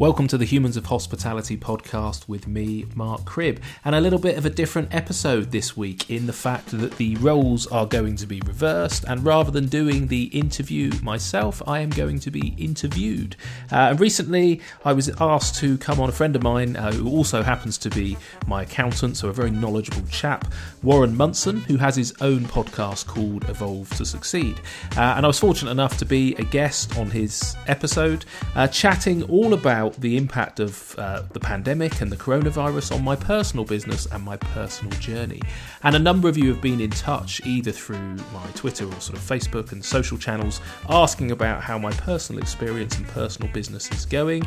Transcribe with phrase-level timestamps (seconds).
[0.00, 4.38] Welcome to the Humans of Hospitality podcast with me, Mark Cribb, and a little bit
[4.38, 8.26] of a different episode this week in the fact that the roles are going to
[8.26, 13.36] be reversed, and rather than doing the interview myself, I am going to be interviewed.
[13.70, 17.06] Uh, and recently, I was asked to come on a friend of mine uh, who
[17.06, 20.50] also happens to be my accountant, so a very knowledgeable chap,
[20.82, 24.62] Warren Munson, who has his own podcast called Evolve to Succeed.
[24.96, 28.24] Uh, and I was fortunate enough to be a guest on his episode,
[28.54, 33.04] uh, chatting all about about the impact of uh, the pandemic and the coronavirus on
[33.04, 35.40] my personal business and my personal journey.
[35.82, 39.18] And a number of you have been in touch either through my Twitter or sort
[39.18, 44.06] of Facebook and social channels asking about how my personal experience and personal business is
[44.06, 44.46] going.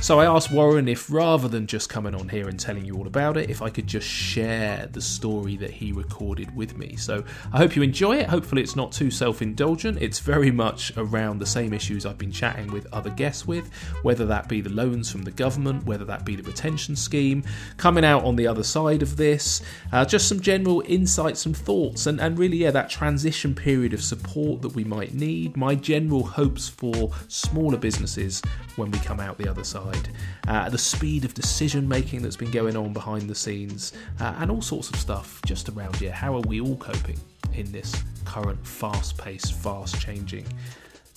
[0.00, 3.06] So I asked Warren if rather than just coming on here and telling you all
[3.06, 6.96] about it, if I could just share the story that he recorded with me.
[6.96, 8.26] So I hope you enjoy it.
[8.26, 9.98] Hopefully, it's not too self indulgent.
[10.00, 14.26] It's very much around the same issues I've been chatting with other guests with, whether
[14.26, 17.44] that be the loans from the government, whether that be the retention scheme,
[17.76, 19.62] coming out on the other side of this,
[19.92, 24.02] uh, just some general insights and thoughts, and, and really, yeah, that transition period of
[24.02, 28.42] support that we might need, my general hopes for smaller businesses
[28.76, 30.08] when we come out the other side,
[30.48, 34.50] uh, the speed of decision making that's been going on behind the scenes, uh, and
[34.50, 36.12] all sorts of stuff just around here.
[36.12, 37.18] How are we all coping
[37.54, 40.46] in this current fast paced, fast changing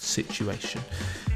[0.06, 0.82] situation.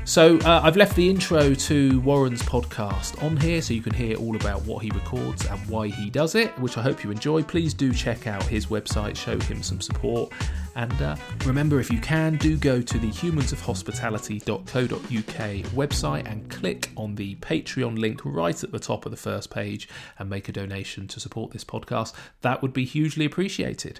[0.09, 4.17] So uh, I've left the intro to Warren's podcast on here so you can hear
[4.17, 7.43] all about what he records and why he does it, which I hope you enjoy.
[7.43, 10.33] Please do check out his website, show him some support.
[10.75, 17.13] And uh, remember, if you can, do go to the humansofhospitality.co.uk website and click on
[17.13, 21.07] the Patreon link right at the top of the first page and make a donation
[21.09, 22.13] to support this podcast.
[22.41, 23.99] That would be hugely appreciated.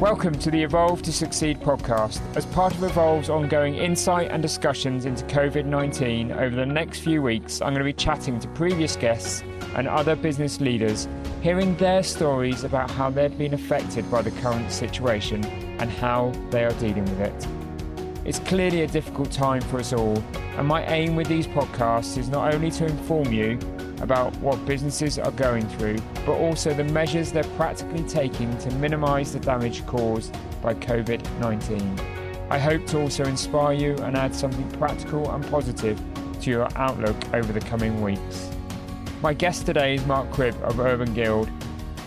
[0.00, 2.20] Welcome to the Evolve to Succeed podcast.
[2.36, 7.20] As part of Evolve's ongoing insight and discussions into COVID 19 over the next few
[7.20, 9.42] weeks, I'm going to be chatting to previous guests
[9.74, 11.08] and other business leaders,
[11.42, 15.44] hearing their stories about how they've been affected by the current situation
[15.80, 17.48] and how they are dealing with it.
[18.24, 20.22] It's clearly a difficult time for us all,
[20.56, 23.58] and my aim with these podcasts is not only to inform you
[24.00, 29.32] about what businesses are going through, but also the measures they're practically taking to minimise
[29.32, 32.00] the damage caused by COVID 19.
[32.50, 36.00] I hope to also inspire you and add something practical and positive
[36.40, 38.50] to your outlook over the coming weeks.
[39.20, 41.50] My guest today is Mark Cribb of Urban Guild.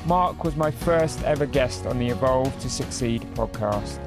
[0.05, 3.99] Mark was my first ever guest on the Evolve to Succeed podcast.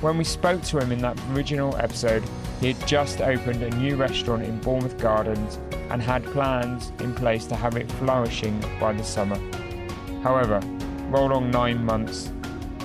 [0.00, 2.24] When we spoke to him in that original episode,
[2.60, 5.58] he had just opened a new restaurant in Bournemouth Gardens
[5.90, 9.38] and had plans in place to have it flourishing by the summer.
[10.22, 10.60] However,
[11.08, 12.32] roll on nine months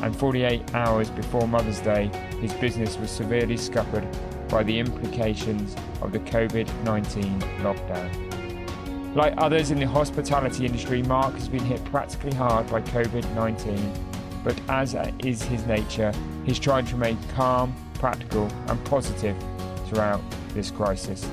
[0.02, 4.08] and 48 hours before Mother's Day, his business was severely scuppered
[4.50, 9.16] by the implications of the COVID 19 lockdown.
[9.16, 13.94] Like others in the hospitality industry, Mark has been hit practically hard by COVID 19,
[14.44, 16.14] but as is his nature,
[16.46, 19.36] he's trying to remain calm, practical, and positive
[19.88, 20.22] throughout
[20.54, 21.30] this crisis.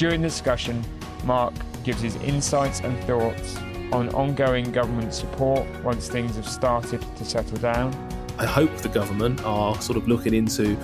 [0.00, 0.82] During the discussion,
[1.24, 1.52] Mark
[1.84, 3.58] gives his insights and thoughts
[3.92, 7.92] on ongoing government support once things have started to settle down.
[8.38, 10.74] I hope the government are sort of looking into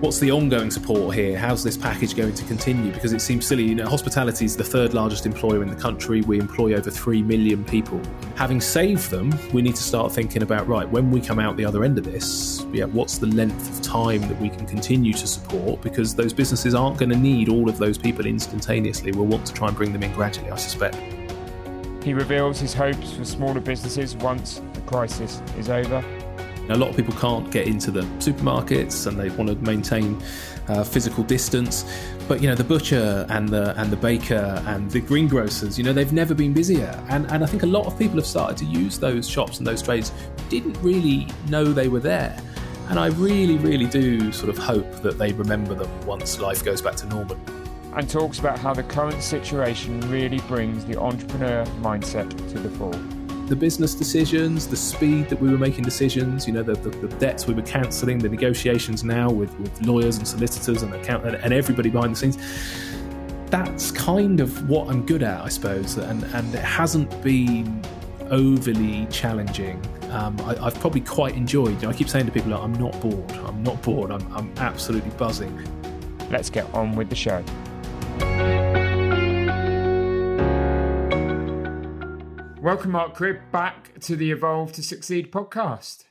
[0.00, 1.38] what's the ongoing support here?
[1.38, 2.90] How's this package going to continue?
[2.90, 3.64] Because it seems silly.
[3.64, 6.22] You know, hospitality is the third largest employer in the country.
[6.22, 8.00] We employ over 3 million people.
[8.34, 11.66] Having saved them, we need to start thinking about right, when we come out the
[11.66, 15.26] other end of this, yeah, what's the length of time that we can continue to
[15.26, 15.82] support?
[15.82, 19.12] Because those businesses aren't going to need all of those people instantaneously.
[19.12, 20.96] We'll want to try and bring them in gradually, I suspect.
[22.02, 26.02] He reveals his hopes for smaller businesses once the crisis is over
[26.72, 30.20] a lot of people can't get into the supermarkets and they want to maintain
[30.68, 31.84] uh, physical distance.
[32.28, 35.92] But you know, the butcher and the and the baker and the greengrocers, you know,
[35.92, 37.02] they've never been busier.
[37.08, 39.66] And and I think a lot of people have started to use those shops and
[39.66, 40.12] those trades
[40.48, 42.40] didn't really know they were there.
[42.88, 46.82] And I really, really do sort of hope that they remember them once life goes
[46.82, 47.36] back to normal.
[47.94, 53.19] And talks about how the current situation really brings the entrepreneur mindset to the fore.
[53.50, 57.08] The business decisions, the speed that we were making decisions, you know, the, the, the
[57.16, 61.52] debts we were cancelling, the negotiations now with, with lawyers and solicitors and account and
[61.52, 62.38] everybody behind the scenes.
[63.50, 67.84] That's kind of what I'm good at, I suppose, and and it hasn't been
[68.30, 69.84] overly challenging.
[70.10, 71.74] Um, I, have probably quite enjoyed.
[71.74, 73.32] You know, I keep saying to people, I'm not bored.
[73.32, 74.12] I'm not bored.
[74.12, 75.52] I'm, I'm absolutely buzzing.
[76.30, 77.42] Let's get on with the show.
[82.60, 86.04] Welcome, Mark Cribb, back to the Evolve to Succeed podcast.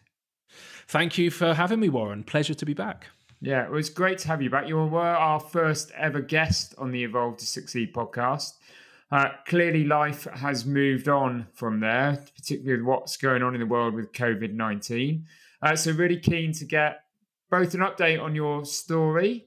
[0.87, 2.23] Thank you for having me, Warren.
[2.23, 3.05] Pleasure to be back.
[3.39, 4.67] Yeah, it was great to have you back.
[4.67, 8.53] You were our first ever guest on the Evolve to Succeed podcast.
[9.11, 13.67] Uh, clearly, life has moved on from there, particularly with what's going on in the
[13.67, 15.27] world with COVID 19.
[15.61, 17.01] Uh, so, really keen to get
[17.51, 19.45] both an update on your story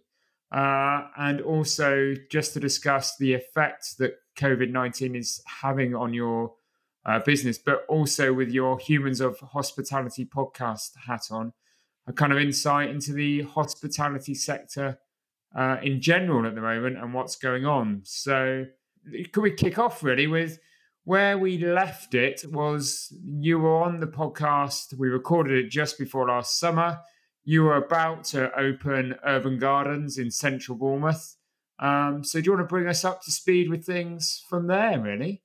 [0.53, 6.53] uh, and also just to discuss the effect that COVID 19 is having on your
[7.05, 11.53] uh, business, but also with your Humans of Hospitality podcast hat on,
[12.07, 14.99] a kind of insight into the hospitality sector
[15.57, 18.03] uh, in general at the moment and what's going on.
[18.05, 18.67] So,
[19.33, 20.59] could we kick off really with
[21.05, 22.45] where we left it?
[22.51, 27.01] Was you were on the podcast, we recorded it just before last summer
[27.45, 31.37] you were about to open Urban Gardens in central Bournemouth.
[31.79, 35.01] Um, so do you want to bring us up to speed with things from there,
[35.01, 35.43] really?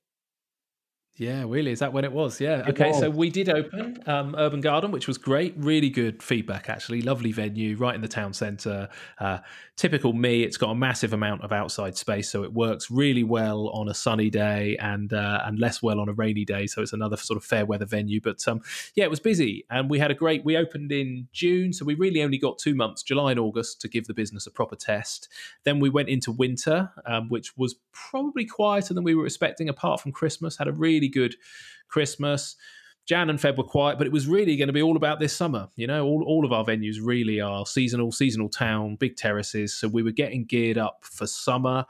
[1.18, 1.72] Yeah, really.
[1.72, 2.40] Is that when it was?
[2.40, 2.64] Yeah.
[2.68, 2.92] Okay.
[2.92, 5.52] So we did open um, Urban Garden, which was great.
[5.56, 7.02] Really good feedback, actually.
[7.02, 8.88] Lovely venue right in the town centre.
[9.18, 9.38] Uh,
[9.76, 13.68] typical me, it's got a massive amount of outside space, so it works really well
[13.70, 16.68] on a sunny day and uh, and less well on a rainy day.
[16.68, 18.20] So it's another sort of fair weather venue.
[18.20, 18.60] But um,
[18.94, 20.44] yeah, it was busy, and we had a great.
[20.44, 23.88] We opened in June, so we really only got two months, July and August, to
[23.88, 25.28] give the business a proper test.
[25.64, 30.00] Then we went into winter, um, which was probably quieter than we were expecting, apart
[30.00, 30.58] from Christmas.
[30.58, 31.36] Had a really really good
[31.88, 32.56] Christmas.
[33.06, 35.34] Jan and Feb were quiet, but it was really going to be all about this
[35.34, 35.68] summer.
[35.76, 39.74] You know, all, all of our venues really are seasonal, seasonal town, big terraces.
[39.74, 41.86] So we were getting geared up for summer.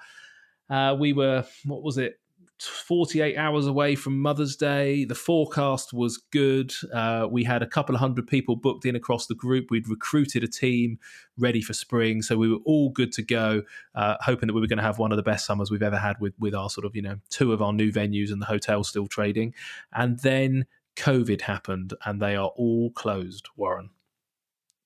[0.70, 2.20] Uh, we were, what was it,
[2.62, 5.04] 48 hours away from Mother's Day.
[5.04, 6.72] The forecast was good.
[6.92, 9.70] Uh, we had a couple of hundred people booked in across the group.
[9.70, 10.98] We'd recruited a team
[11.36, 13.62] ready for spring, so we were all good to go.
[13.94, 15.98] Uh, hoping that we were going to have one of the best summers we've ever
[15.98, 18.46] had with with our sort of you know two of our new venues and the
[18.46, 19.54] hotel still trading.
[19.92, 20.66] And then
[20.96, 23.48] COVID happened, and they are all closed.
[23.56, 23.90] Warren,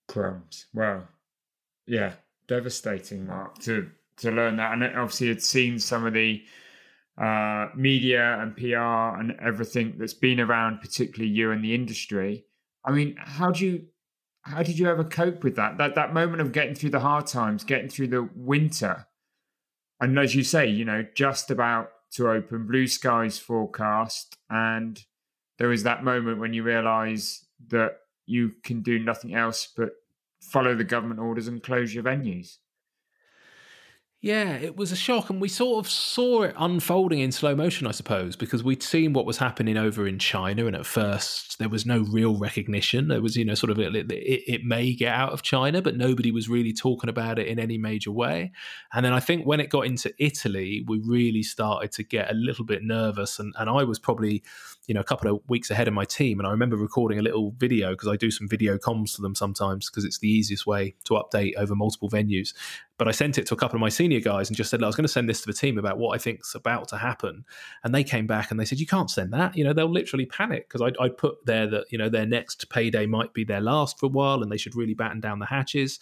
[0.08, 0.66] crumbs.
[0.74, 1.04] Wow.
[1.86, 2.12] yeah,
[2.46, 6.44] devastating, Mark, to to learn that, and obviously had seen some of the
[7.20, 12.44] uh, media and PR and everything that's been around, particularly you and the industry.
[12.84, 13.86] I mean, how do you
[14.42, 15.78] how did you ever cope with that?
[15.78, 19.06] That that moment of getting through the hard times, getting through the winter,
[20.00, 25.04] and as you say, you know, just about to open, blue skies forecast, and
[25.58, 29.90] there was that moment when you realise that you can do nothing else but
[30.40, 32.58] follow the government orders and close your venues.
[34.24, 37.88] Yeah, it was a shock, and we sort of saw it unfolding in slow motion,
[37.88, 41.68] I suppose, because we'd seen what was happening over in China, and at first there
[41.68, 43.08] was no real recognition.
[43.08, 45.96] There was, you know, sort of it, it, it, may get out of China, but
[45.96, 48.52] nobody was really talking about it in any major way.
[48.92, 52.34] And then I think when it got into Italy, we really started to get a
[52.34, 54.44] little bit nervous, and, and I was probably,
[54.86, 57.22] you know, a couple of weeks ahead of my team, and I remember recording a
[57.22, 60.64] little video because I do some video comms to them sometimes because it's the easiest
[60.64, 62.54] way to update over multiple venues.
[63.02, 64.86] But I sent it to a couple of my senior guys and just said, I
[64.86, 67.44] was going to send this to the team about what I think's about to happen.
[67.82, 69.56] And they came back and they said, you can't send that.
[69.56, 72.70] You know, they'll literally panic because I, I put there that, you know, their next
[72.70, 75.46] payday might be their last for a while and they should really batten down the
[75.46, 75.98] hatches.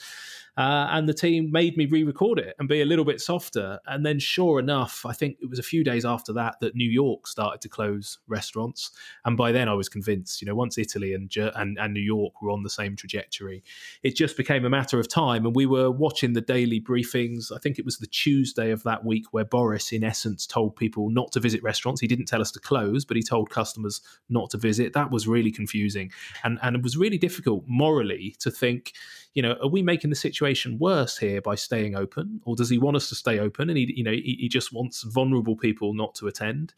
[0.61, 3.79] Uh, and the team made me re-record it and be a little bit softer.
[3.87, 6.91] And then, sure enough, I think it was a few days after that that New
[6.91, 8.91] York started to close restaurants.
[9.25, 10.43] And by then, I was convinced.
[10.43, 13.65] You know, once Italy and and, and New York were on the same trajectory,
[14.03, 15.47] it just became a matter of time.
[15.47, 17.51] And we were watching the daily briefings.
[17.51, 21.09] I think it was the Tuesday of that week where Boris, in essence, told people
[21.09, 22.03] not to visit restaurants.
[22.03, 24.93] He didn't tell us to close, but he told customers not to visit.
[24.93, 26.13] That was really confusing,
[26.45, 28.93] and and it was really difficult morally to think
[29.35, 32.79] you know, are we making the situation worse here by staying open, or does he
[32.79, 35.95] want us to stay open and he, you know, he, he just wants vulnerable people
[35.95, 36.75] not to attend?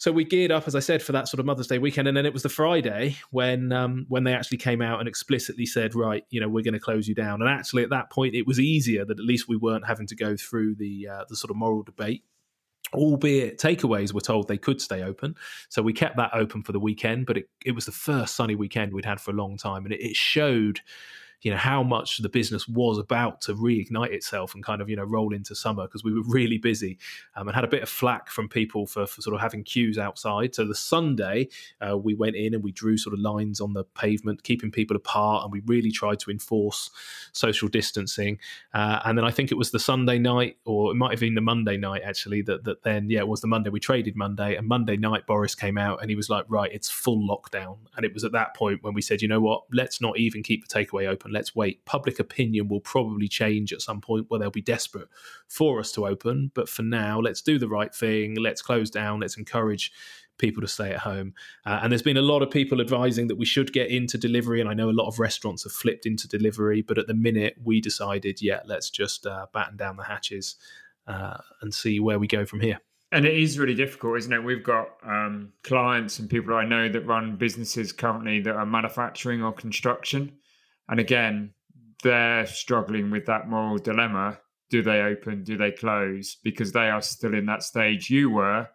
[0.00, 2.16] So we geared up, as I said, for that sort of Mother's Day weekend, and
[2.16, 5.94] then it was the Friday when um, when they actually came out and explicitly said,
[5.94, 7.42] right, you know, we're going to close you down.
[7.42, 10.14] And actually, at that point, it was easier that at least we weren't having to
[10.14, 12.22] go through the uh, the sort of moral debate
[12.94, 15.34] albeit takeaways were told they could stay open.
[15.68, 18.54] So we kept that open for the weekend, but it, it was the first sunny
[18.54, 19.84] weekend we'd had for a long time.
[19.84, 20.80] And it, it showed
[21.42, 24.96] you know how much the business was about to reignite itself and kind of you
[24.96, 26.98] know roll into summer because we were really busy
[27.36, 29.98] um, and had a bit of flack from people for, for sort of having queues
[29.98, 30.54] outside.
[30.54, 31.48] So the Sunday
[31.80, 34.96] uh, we went in and we drew sort of lines on the pavement, keeping people
[34.96, 36.90] apart, and we really tried to enforce
[37.32, 38.38] social distancing.
[38.74, 41.34] Uh, and then I think it was the Sunday night, or it might have been
[41.34, 42.42] the Monday night actually.
[42.42, 45.54] That that then yeah it was the Monday we traded Monday, and Monday night Boris
[45.54, 48.56] came out and he was like right it's full lockdown, and it was at that
[48.56, 51.54] point when we said you know what let's not even keep the takeaway open, let's
[51.54, 51.84] wait.
[51.84, 55.08] Public opinion will probably change at some point where they'll be desperate
[55.48, 59.20] for us to open, but for now let's do the right thing, let's close down,
[59.20, 59.92] let's encourage
[60.38, 61.34] people to stay at home.
[61.66, 64.60] Uh, and there's been a lot of people advising that we should get into delivery.
[64.60, 67.56] And I know a lot of restaurants have flipped into delivery, but at the minute
[67.62, 70.56] we decided, yeah, let's just uh, batten down the hatches
[71.06, 72.80] uh, and see where we go from here.
[73.10, 74.44] And it is really difficult, isn't it?
[74.44, 79.42] We've got um, clients and people I know that run businesses currently that are manufacturing
[79.42, 80.32] or construction.
[80.88, 81.52] And again,
[82.02, 84.38] they're struggling with that moral dilemma.
[84.70, 85.44] Do they open?
[85.44, 86.36] Do they close?
[86.42, 88.68] Because they are still in that stage you were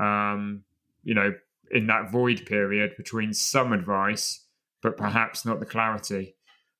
[0.00, 0.64] um,
[1.04, 1.34] you know,
[1.70, 4.46] in that void period between some advice,
[4.82, 6.34] but perhaps not the clarity.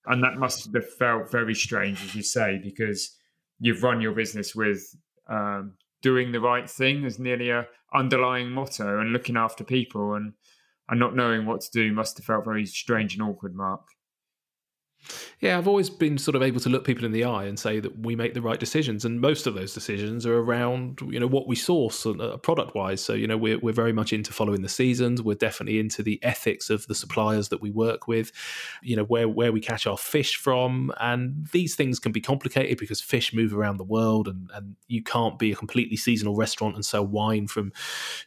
[0.07, 3.17] And that must have felt very strange, as you say, because
[3.59, 4.83] you've run your business with
[5.29, 10.33] um, doing the right thing as nearly a underlying motto and looking after people and,
[10.89, 13.83] and not knowing what to do must have felt very strange and awkward, Mark.
[15.41, 17.81] Yeah, I've always been sort of able to look people in the eye and say
[17.81, 21.27] that we make the right decisions, and most of those decisions are around you know
[21.27, 23.03] what we source uh, product wise.
[23.03, 25.23] So you know we're we're very much into following the seasons.
[25.23, 28.33] We're definitely into the ethics of the suppliers that we work with.
[28.83, 32.79] You know where where we catch our fish from, and these things can be complicated
[32.79, 36.75] because fish move around the world, and and you can't be a completely seasonal restaurant
[36.75, 37.73] and sell wine from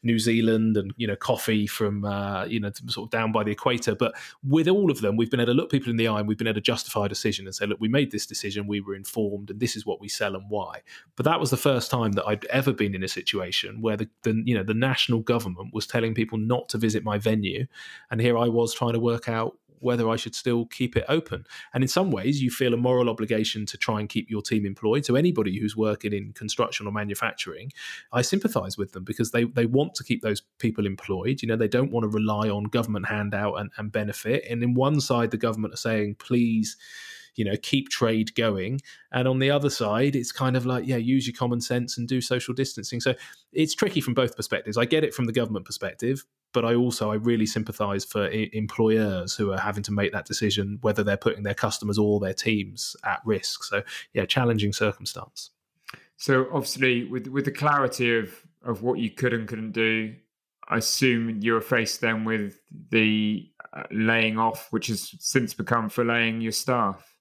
[0.02, 3.52] New Zealand and you know coffee from uh, you know sort of down by the
[3.52, 3.94] equator.
[3.94, 6.28] But with all of them, we've been able to look people in the eye, and
[6.28, 8.82] we've been able to justify a decision and say, look, we made this decision, we
[8.82, 10.82] were informed, and this is what we sell and why.
[11.16, 14.10] But that was the first time that I'd ever been in a situation where the,
[14.24, 17.68] the you know the national government was telling people not to visit my venue,
[18.10, 21.46] and here I was trying to work out whether I should still keep it open.
[21.74, 24.66] And in some ways, you feel a moral obligation to try and keep your team
[24.66, 25.06] employed.
[25.06, 27.72] So anybody who's working in construction or manufacturing,
[28.12, 31.42] I sympathise with them because they they want to keep those people employed.
[31.42, 34.46] You know, they don't want to rely on government handout and, and benefit.
[34.50, 36.78] And in one side, the government are saying, please
[37.36, 38.80] you know keep trade going
[39.12, 42.08] and on the other side it's kind of like yeah use your common sense and
[42.08, 43.14] do social distancing so
[43.52, 47.12] it's tricky from both perspectives i get it from the government perspective but I also
[47.12, 51.18] I really sympathise for I- employers who are having to make that decision whether they're
[51.18, 53.64] putting their customers or their teams at risk.
[53.64, 53.84] So
[54.14, 55.52] yeah, challenging circumstance.
[56.18, 58.34] So obviously, with with the clarity of
[58.64, 60.16] of what you could and couldn't do,
[60.70, 65.90] I assume you were faced then with the uh, laying off, which has since become
[65.90, 67.13] furloughing your staff.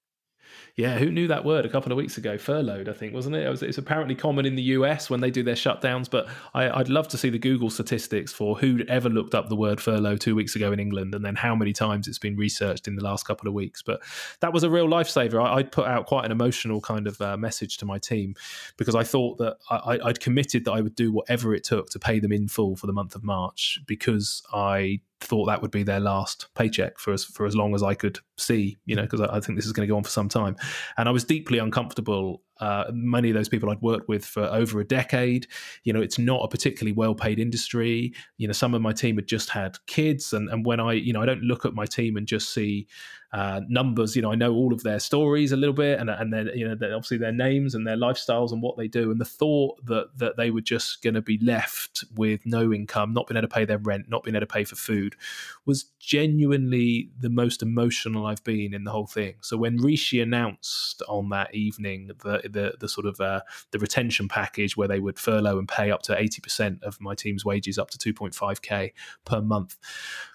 [0.74, 2.38] Yeah, who knew that word a couple of weeks ago?
[2.38, 3.44] Furloughed, I think, wasn't it?
[3.44, 6.78] it was, it's apparently common in the US when they do their shutdowns, but I,
[6.78, 10.16] would love to see the Google statistics for who ever looked up the word furlough
[10.16, 13.04] two weeks ago in England and then how many times it's been researched in the
[13.04, 13.82] last couple of weeks.
[13.82, 14.02] But
[14.40, 15.44] that was a real lifesaver.
[15.44, 18.34] I, would put out quite an emotional kind of uh, message to my team
[18.78, 21.98] because I thought that I, I'd committed that I would do whatever it took to
[21.98, 25.82] pay them in full for the month of March because I thought that would be
[25.82, 29.20] their last paycheck for as for as long as I could see, you know, because
[29.20, 30.56] I, I, think this is going to go on for some time.
[30.96, 34.78] And I was deeply uncomfortable uh, many of those people I'd worked with for over
[34.78, 35.48] a decade.
[35.82, 38.14] You know, it's not a particularly well paid industry.
[38.36, 40.32] You know, some of my team had just had kids.
[40.32, 42.86] And, and when I, you know, I don't look at my team and just see
[43.32, 44.14] uh, numbers.
[44.14, 46.68] You know, I know all of their stories a little bit and, and then, you
[46.68, 49.10] know, obviously their names and their lifestyles and what they do.
[49.10, 53.12] And the thought that, that they were just going to be left with no income,
[53.12, 55.16] not being able to pay their rent, not being able to pay for food
[55.64, 59.34] was genuinely the most emotional I've been in the whole thing.
[59.40, 63.40] So when Rishi announced on that evening that the the sort of uh,
[63.70, 67.14] the retention package where they would furlough and pay up to eighty percent of my
[67.14, 68.92] team's wages, up to two point five k
[69.24, 69.76] per month.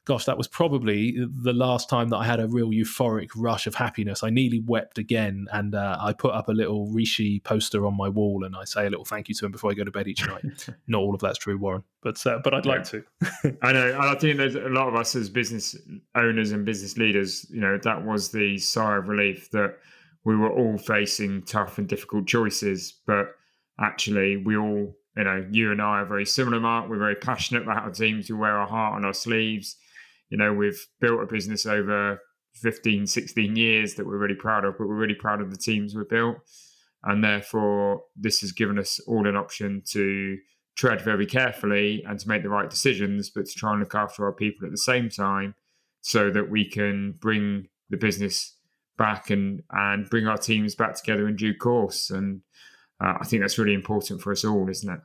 [0.06, 3.76] Gosh, that was probably the last time that I had a real euphoric rush of
[3.76, 4.24] happiness.
[4.24, 8.08] I nearly wept again, and uh, I put up a little Rishi poster on my
[8.08, 10.08] wall, and I say a little thank you to him before I go to bed
[10.08, 10.70] each night.
[10.88, 12.72] Not all of that's true, Warren, but uh, but I'd yeah.
[12.72, 13.04] like to.
[13.62, 13.98] I know.
[14.00, 15.76] I think there's a lot of us as business
[16.16, 17.46] owners and business leaders.
[17.50, 19.78] You know, that was the sigh of relief that
[20.28, 23.28] we were all facing tough and difficult choices, but
[23.80, 26.90] actually we all, you know, you and I are very similar, Mark.
[26.90, 28.30] We're very passionate about our teams.
[28.30, 29.78] We wear our heart on our sleeves.
[30.30, 32.20] You know, we've built a business over
[32.56, 35.96] 15, 16 years that we're really proud of, but we're really proud of the teams
[35.96, 36.36] we've built.
[37.06, 40.38] And therefore, this has given us all an option to
[40.76, 44.26] tread very carefully and to make the right decisions, but to try and look after
[44.26, 45.56] our people at the same time
[46.02, 48.57] so that we can bring the business
[48.98, 52.10] back and and bring our teams back together in due course.
[52.10, 52.42] And
[53.00, 55.00] uh, I think that's really important for us all, isn't it?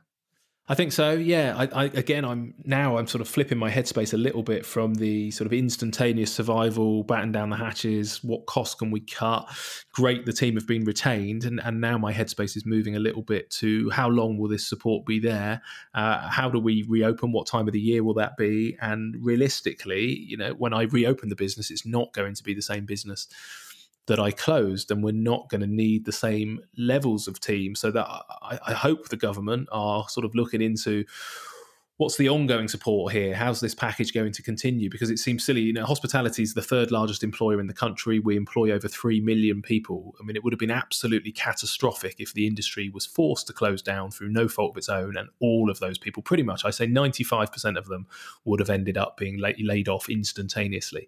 [0.65, 1.11] I think so.
[1.11, 1.55] Yeah.
[1.57, 4.93] I, I, again, I'm now I'm sort of flipping my headspace a little bit from
[4.93, 8.23] the sort of instantaneous survival, batten down the hatches.
[8.23, 9.45] What costs can we cut?
[9.91, 13.23] Great, the team have been retained, and and now my headspace is moving a little
[13.23, 15.61] bit to how long will this support be there?
[15.93, 17.33] Uh, how do we reopen?
[17.33, 18.77] What time of the year will that be?
[18.81, 22.61] And realistically, you know, when I reopen the business, it's not going to be the
[22.61, 23.27] same business
[24.07, 27.75] that I closed, and we're not going to need the same levels of team.
[27.75, 31.05] So that I, I, hope the government are sort of looking into
[31.97, 33.35] what's the ongoing support here?
[33.35, 34.89] How's this package going to continue?
[34.89, 35.61] Because it seems silly.
[35.61, 38.19] You know, hospitality is the third largest employer in the country.
[38.19, 40.15] We employ over three million people.
[40.19, 43.81] I mean, it would have been absolutely catastrophic if the industry was forced to close
[43.81, 46.71] down through no fault of its own, and all of those people, pretty much, I
[46.71, 48.07] say, ninety-five percent of them,
[48.43, 51.07] would have ended up being laid off instantaneously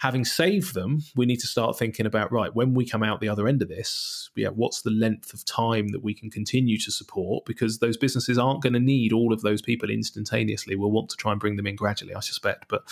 [0.00, 3.28] having saved them, we need to start thinking about right when we come out the
[3.28, 4.30] other end of this.
[4.34, 7.44] Yeah, what's the length of time that we can continue to support?
[7.44, 10.74] Because those businesses aren't going to need all of those people instantaneously.
[10.74, 12.64] We'll want to try and bring them in gradually, I suspect.
[12.68, 12.82] But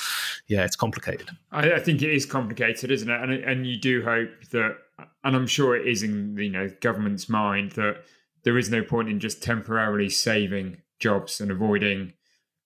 [0.48, 1.30] yeah, it's complicated.
[1.50, 3.22] I, I think it is complicated, isn't it?
[3.22, 4.76] And and you do hope that,
[5.24, 8.02] and I'm sure it is in you know government's mind that
[8.44, 12.12] there is no point in just temporarily saving jobs and avoiding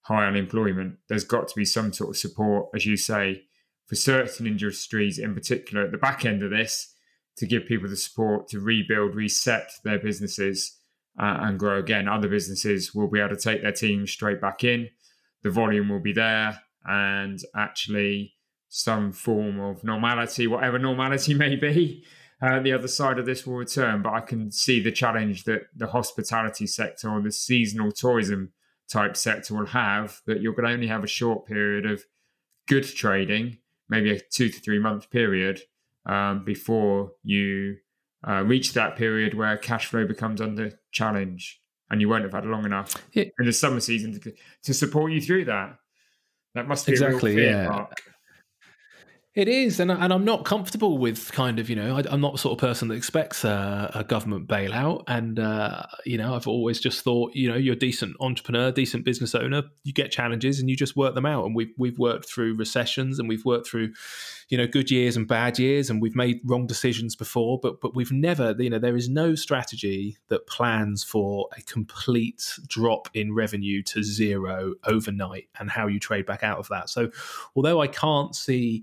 [0.00, 0.96] high unemployment.
[1.08, 3.44] There's got to be some sort of support, as you say,
[3.92, 6.94] for certain industries in particular at the back end of this
[7.36, 10.78] to give people the support to rebuild, reset their businesses
[11.20, 12.08] uh, and grow again.
[12.08, 14.88] Other businesses will be able to take their team straight back in.
[15.42, 18.32] The volume will be there and actually
[18.70, 22.02] some form of normality, whatever normality may be.
[22.40, 25.64] Uh, the other side of this will return, but I can see the challenge that
[25.76, 28.54] the hospitality sector or the seasonal tourism
[28.88, 32.02] type sector will have that you're going to only have a short period of
[32.66, 33.58] good trading
[33.92, 35.60] maybe a two to three month period
[36.06, 37.76] um, before you
[38.26, 42.46] uh, reach that period where cash flow becomes under challenge and you won't have had
[42.46, 43.24] long enough yeah.
[43.38, 44.32] in the summer season to,
[44.62, 45.76] to, support you through that.
[46.54, 47.68] That must be exactly, yeah.
[47.68, 48.02] Mark.
[49.34, 52.32] It is, and and I'm not comfortable with kind of you know I, am not
[52.32, 56.46] the sort of person that expects a, a government bailout, and uh, you know I've
[56.46, 60.60] always just thought you know you're a decent entrepreneur, decent business owner, you get challenges
[60.60, 63.66] and you just work them out, and we've we've worked through recessions and we've worked
[63.66, 63.94] through
[64.48, 67.94] you know good years and bad years, and we've made wrong decisions before, but but
[67.94, 73.34] we've never you know there is no strategy that plans for a complete drop in
[73.34, 76.88] revenue to zero overnight and how you trade back out of that.
[76.88, 77.10] So
[77.54, 78.82] although I can't see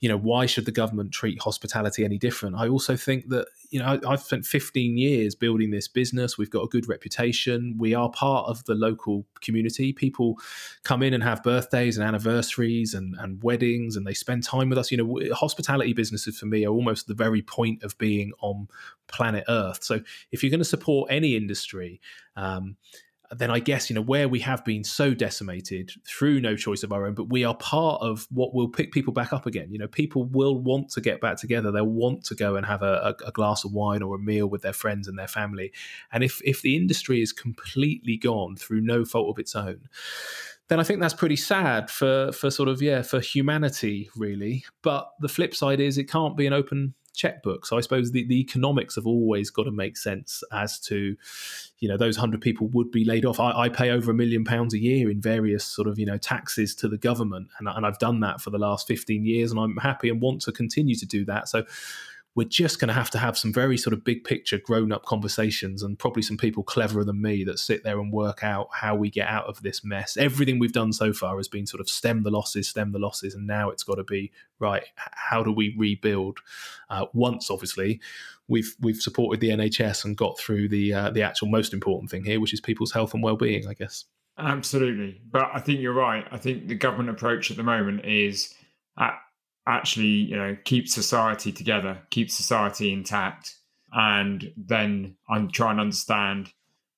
[0.00, 2.56] you know, why should the government treat hospitality any different?
[2.56, 6.38] I also think that, you know, I've spent 15 years building this business.
[6.38, 7.74] We've got a good reputation.
[7.76, 9.92] We are part of the local community.
[9.92, 10.38] People
[10.84, 14.78] come in and have birthdays and anniversaries and, and weddings and they spend time with
[14.78, 14.92] us.
[14.92, 18.68] You know, hospitality businesses for me are almost the very point of being on
[19.08, 19.82] planet Earth.
[19.82, 19.98] So
[20.30, 22.00] if you're going to support any industry,
[22.36, 22.76] um,
[23.38, 26.92] then I guess, you know, where we have been so decimated through no choice of
[26.92, 29.70] our own, but we are part of what will pick people back up again.
[29.70, 31.70] You know, people will want to get back together.
[31.70, 34.62] They'll want to go and have a, a, glass of wine or a meal with
[34.62, 35.72] their friends and their family.
[36.12, 39.88] And if, if the industry is completely gone through no fault of its own,
[40.68, 44.64] then I think that's pretty sad for, for sort of, yeah, for humanity, really.
[44.82, 47.64] But the flip side is it can't be an open checkbook.
[47.64, 51.16] So I suppose the, the economics have always got to make sense as to,
[51.78, 53.40] you know, those hundred people would be laid off.
[53.40, 56.18] I, I, pay over a million pounds a year in various sort of, you know,
[56.18, 57.48] taxes to the government.
[57.58, 60.42] And, and I've done that for the last 15 years and I'm happy and want
[60.42, 61.48] to continue to do that.
[61.48, 61.64] So
[62.36, 65.04] we're just going to have to have some very sort of big picture grown up
[65.04, 68.94] conversations and probably some people cleverer than me that sit there and work out how
[68.94, 70.16] we get out of this mess.
[70.16, 73.34] Everything we've done so far has been sort of stem the losses, stem the losses,
[73.34, 74.84] and now it's got to be right.
[74.96, 76.38] How do we rebuild?
[76.90, 78.00] Uh, once, obviously,
[78.48, 82.24] we've we've supported the NHS and got through the uh, the actual most important thing
[82.24, 83.66] here, which is people's health and well being.
[83.68, 84.04] I guess.
[84.36, 86.26] Absolutely, but I think you're right.
[86.32, 88.52] I think the government approach at the moment is
[88.98, 89.18] at
[89.66, 93.56] actually, you know, keep society together, keep society intact,
[93.92, 96.52] and then I'm trying to understand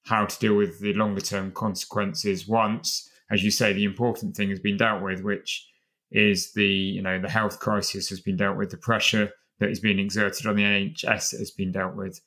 [0.05, 4.51] how to deal with the longer term consequences once, as you say, the important thing
[4.51, 5.67] has been dealt with, which
[6.13, 9.81] is the you know the health crisis has been dealt with, the pressure that is
[9.81, 12.21] being exerted on the NHS has been dealt with.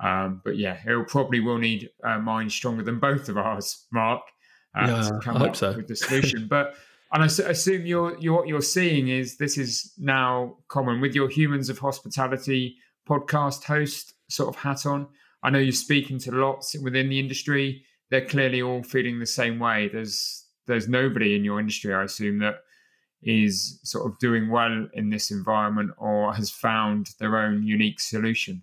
[0.00, 3.86] Um, but yeah, it will probably will need a mind stronger than both of ours,
[3.92, 4.22] Mark,
[4.76, 5.72] uh, yeah, to come up so.
[5.74, 6.46] with the solution.
[6.48, 6.74] but
[7.14, 11.28] and I assume you're, you're, what you're seeing is this is now common with your
[11.28, 12.76] Humans of Hospitality
[13.08, 15.06] podcast host sort of hat on.
[15.44, 17.84] I know you're speaking to lots within the industry.
[18.10, 19.88] They're clearly all feeling the same way.
[19.88, 22.56] There's there's nobody in your industry, I assume, that
[23.22, 28.62] is sort of doing well in this environment or has found their own unique solution?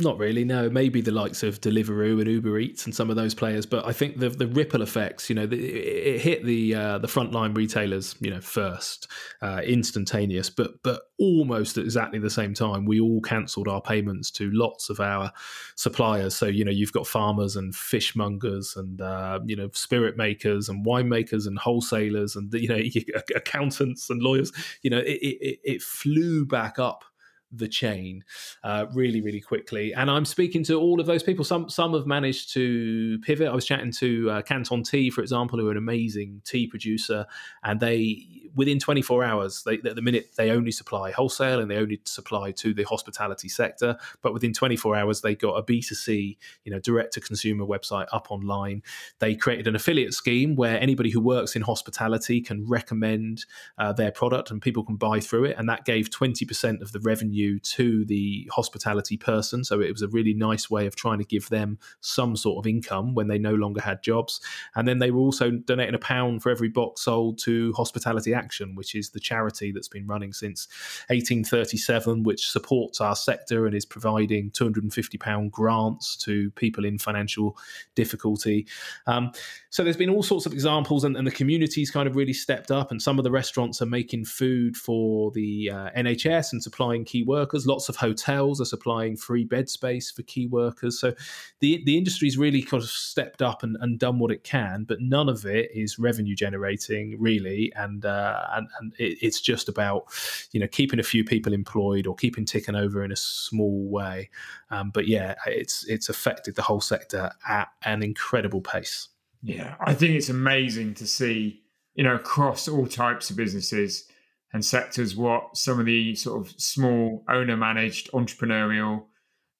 [0.00, 0.68] Not really, no.
[0.68, 3.92] Maybe the likes of Deliveroo and Uber Eats and some of those players, but I
[3.92, 8.16] think the the ripple effects, you know, the, it hit the uh, the frontline retailers,
[8.18, 9.06] you know, first,
[9.40, 14.32] uh, instantaneous, but but almost at exactly the same time, we all cancelled our payments
[14.32, 15.30] to lots of our
[15.76, 16.34] suppliers.
[16.34, 20.84] So you know, you've got farmers and fishmongers and uh, you know spirit makers and
[20.84, 22.80] winemakers and wholesalers and you know
[23.36, 24.50] accountants and lawyers.
[24.82, 27.04] You know, it, it, it flew back up
[27.52, 28.24] the chain
[28.62, 29.92] uh, really, really quickly.
[29.94, 31.44] And I'm speaking to all of those people.
[31.44, 33.48] Some some have managed to pivot.
[33.48, 37.26] I was chatting to uh, Canton Tea, for example, who are an amazing tea producer,
[37.62, 41.76] and they within 24 hours, they, at the minute they only supply wholesale and they
[41.76, 43.96] only supply to the hospitality sector.
[44.22, 48.30] But within 24 hours, they got a B2C, you know, direct to consumer website up
[48.30, 48.82] online.
[49.18, 53.44] They created an affiliate scheme where anybody who works in hospitality can recommend
[53.78, 57.00] uh, their product and people can buy through it, and that gave 20% of the
[57.00, 59.64] revenue to the hospitality person.
[59.64, 62.68] So it was a really nice way of trying to give them some sort of
[62.68, 64.40] income when they no longer had jobs.
[64.74, 68.74] And then they were also donating a pound for every box sold to Hospitality Action,
[68.74, 70.68] which is the charity that's been running since
[71.08, 77.56] 1837, which supports our sector and is providing 250 pound grants to people in financial
[77.94, 78.66] difficulty.
[79.06, 79.32] Um,
[79.70, 82.70] so there's been all sorts of examples, and, and, the community's kind of really stepped
[82.70, 82.90] up.
[82.90, 87.23] And some of the restaurants are making food for the uh, NHS and supplying key
[87.24, 87.66] workers.
[87.66, 90.98] Lots of hotels are supplying free bed space for key workers.
[90.98, 91.14] So
[91.60, 95.00] the the industry's really kind of stepped up and, and done what it can, but
[95.00, 100.04] none of it is revenue generating really, and uh, and, and it, it's just about
[100.52, 104.30] you know keeping a few people employed or keeping ticking over in a small way.
[104.70, 109.08] Um, but yeah, it's it's affected the whole sector at an incredible pace.
[109.42, 111.62] Yeah, I think it's amazing to see
[111.94, 114.08] you know across all types of businesses
[114.54, 119.02] and sectors what some of the sort of small owner managed entrepreneurial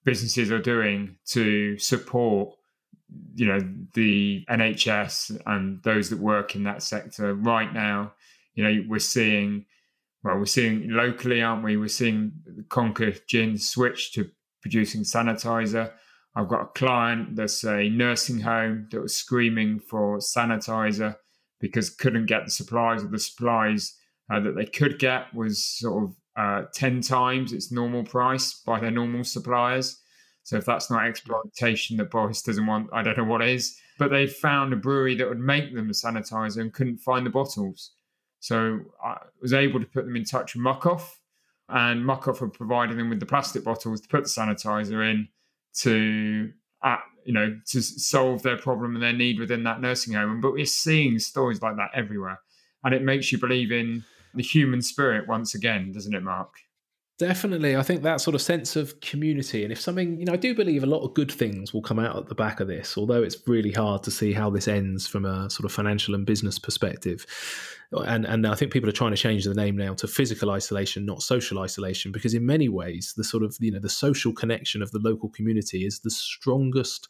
[0.04, 2.54] businesses are doing to support
[3.34, 3.58] you know
[3.94, 7.34] the NHS and those that work in that sector.
[7.34, 8.12] Right now
[8.54, 9.66] you know we're seeing
[10.22, 11.76] well we're seeing locally aren't we?
[11.76, 12.32] We're seeing
[12.68, 14.30] Conker Gin switch to
[14.62, 15.92] producing sanitizer.
[16.36, 21.16] I've got a client that's a nursing home that was screaming for sanitizer
[21.60, 23.96] because couldn't get the supplies or the supplies
[24.30, 28.80] uh, that they could get was sort of uh, 10 times its normal price by
[28.80, 30.00] their normal suppliers.
[30.42, 33.78] So if that's not exploitation that Boris doesn't want, I don't know what is.
[33.98, 37.30] But they found a brewery that would make them a sanitizer and couldn't find the
[37.30, 37.92] bottles.
[38.40, 41.18] So I was able to put them in touch with Muc-Off,
[41.68, 45.28] and Muc-Off had provided them with the plastic bottles to put the sanitizer in
[45.76, 50.42] to, uh, you know, to solve their problem and their need within that nursing home.
[50.42, 52.40] But we're seeing stories like that everywhere,
[52.82, 56.54] and it makes you believe in the human spirit once again, doesn't it, Mark?
[57.16, 57.76] Definitely.
[57.76, 59.62] I think that sort of sense of community.
[59.62, 62.00] And if something, you know, I do believe a lot of good things will come
[62.00, 65.06] out at the back of this, although it's really hard to see how this ends
[65.06, 67.24] from a sort of financial and business perspective
[67.92, 71.06] and and I think people are trying to change the name now to physical isolation,
[71.06, 74.82] not social isolation, because in many ways the sort of you know the social connection
[74.82, 77.08] of the local community is the strongest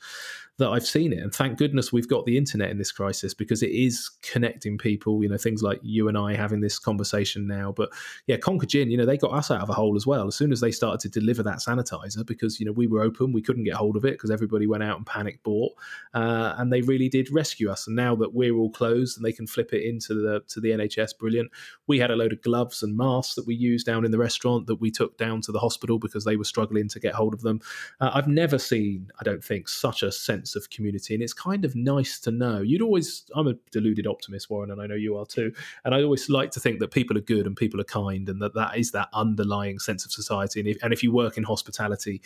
[0.59, 1.19] that I've seen it.
[1.19, 5.23] And thank goodness we've got the internet in this crisis because it is connecting people.
[5.23, 7.73] You know things like you and I having this conversation now.
[7.73, 7.91] But
[8.27, 10.37] yeah, Conker Gin, you know they got us out of a hole as well as
[10.37, 13.43] soon as they started to deliver that sanitizer because you know we were open, we
[13.43, 15.73] couldn't get hold of it because everybody went out and panic bought,
[16.15, 17.87] uh, and they really did rescue us.
[17.87, 20.74] And now that we're all closed and they can flip it into the to the
[20.79, 21.51] NHS, brilliant.
[21.87, 24.67] We had a load of gloves and masks that we used down in the restaurant
[24.67, 27.43] that we took down to the hospital because they were struggling to get hold of
[27.43, 27.61] them.
[28.01, 31.65] Uh, I've never seen, I don't think, such a sense of community, and it's kind
[31.65, 32.61] of nice to know.
[32.61, 35.53] You'd always, I'm a deluded optimist, Warren, and I know you are too.
[35.85, 38.41] And I always like to think that people are good and people are kind, and
[38.43, 40.61] that that is that underlying sense of society.
[40.61, 42.21] And if, and if you work in hospitality,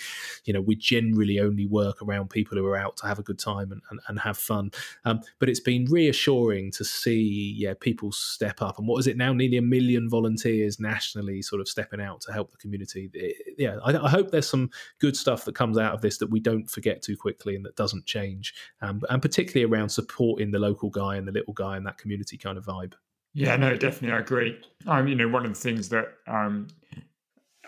[0.45, 3.39] you know, we generally only work around people who are out to have a good
[3.39, 4.71] time and, and, and have fun.
[5.05, 8.79] Um, but it's been reassuring to see, yeah, people step up.
[8.79, 9.33] And what is it now?
[9.33, 13.11] Nearly a million volunteers nationally sort of stepping out to help the community.
[13.57, 16.41] Yeah, I, I hope there's some good stuff that comes out of this that we
[16.41, 18.55] don't forget too quickly and that doesn't change.
[18.83, 22.37] Um, and particularly around supporting the local guy and the little guy and that community
[22.37, 22.95] kind of vibe.
[23.35, 24.59] Yeah, no, definitely, I agree.
[24.87, 26.69] Um, you know, one of the things that um,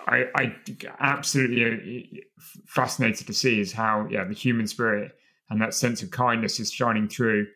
[0.07, 0.57] I, I
[0.99, 5.13] absolutely uh, fascinated to see is how, yeah, the human spirit
[5.51, 7.47] and that sense of kindness is shining through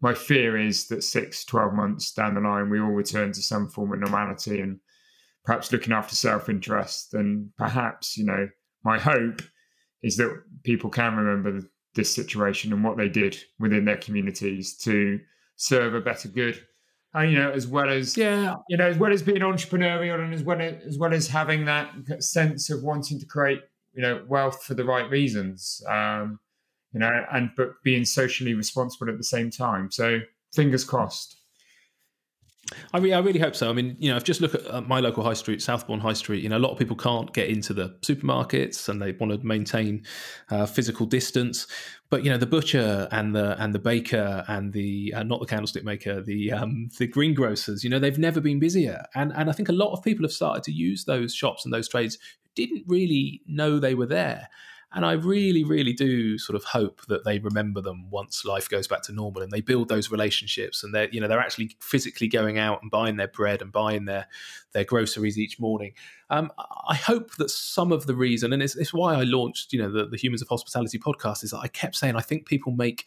[0.00, 3.68] my fear is that six, 12 months down the line, we all return to some
[3.68, 4.80] form of normality and
[5.44, 7.14] perhaps looking after self interest.
[7.14, 8.48] And perhaps, you know,
[8.84, 9.42] my hope
[10.02, 15.20] is that people can remember this situation and what they did within their communities to
[15.56, 16.58] serve a better good.
[17.14, 20.32] Uh, you know, as well as yeah, you know, as well as being entrepreneurial and
[20.32, 23.60] as well as, as well as having that sense of wanting to create,
[23.92, 26.38] you know, wealth for the right reasons, um,
[26.92, 29.90] you know, and but being socially responsible at the same time.
[29.90, 30.20] So
[30.52, 31.36] fingers crossed.
[32.92, 33.68] I, re- I really hope so.
[33.68, 36.42] I mean, you know, if just look at my local high street, Southbourne High Street,
[36.42, 39.44] you know, a lot of people can't get into the supermarkets and they want to
[39.46, 40.04] maintain
[40.50, 41.66] uh, physical distance.
[42.10, 45.46] But you know, the butcher and the and the baker and the uh, not the
[45.46, 49.04] candlestick maker, the um, the greengrocers, you know, they've never been busier.
[49.14, 51.72] And and I think a lot of people have started to use those shops and
[51.72, 54.48] those trades who didn't really know they were there.
[54.92, 58.88] And I really, really do sort of hope that they remember them once life goes
[58.88, 62.26] back to normal and they build those relationships and they're, you know, they're actually physically
[62.26, 64.26] going out and buying their bread and buying their
[64.72, 65.92] their groceries each morning.
[66.28, 66.50] Um,
[66.88, 69.90] I hope that some of the reason, and it's, it's why I launched, you know,
[69.90, 73.06] the, the Humans of Hospitality podcast, is that I kept saying I think people make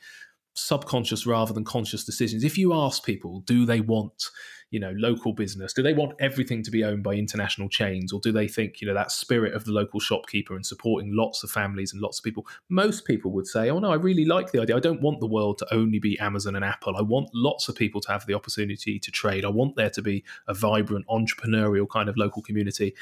[0.56, 2.43] subconscious rather than conscious decisions.
[2.43, 4.30] If you ask people, do they want
[4.73, 5.71] you know local business?
[5.71, 8.88] Do they want everything to be owned by international chains or do they think you
[8.88, 12.23] know that spirit of the local shopkeeper and supporting lots of families and lots of
[12.23, 12.47] people?
[12.69, 14.75] Most people would say oh no i really like the idea.
[14.75, 16.97] I don't want the world to only be amazon and apple.
[16.97, 19.45] I want lots of people to have the opportunity to trade.
[19.45, 22.95] I want there to be a vibrant entrepreneurial kind of local community.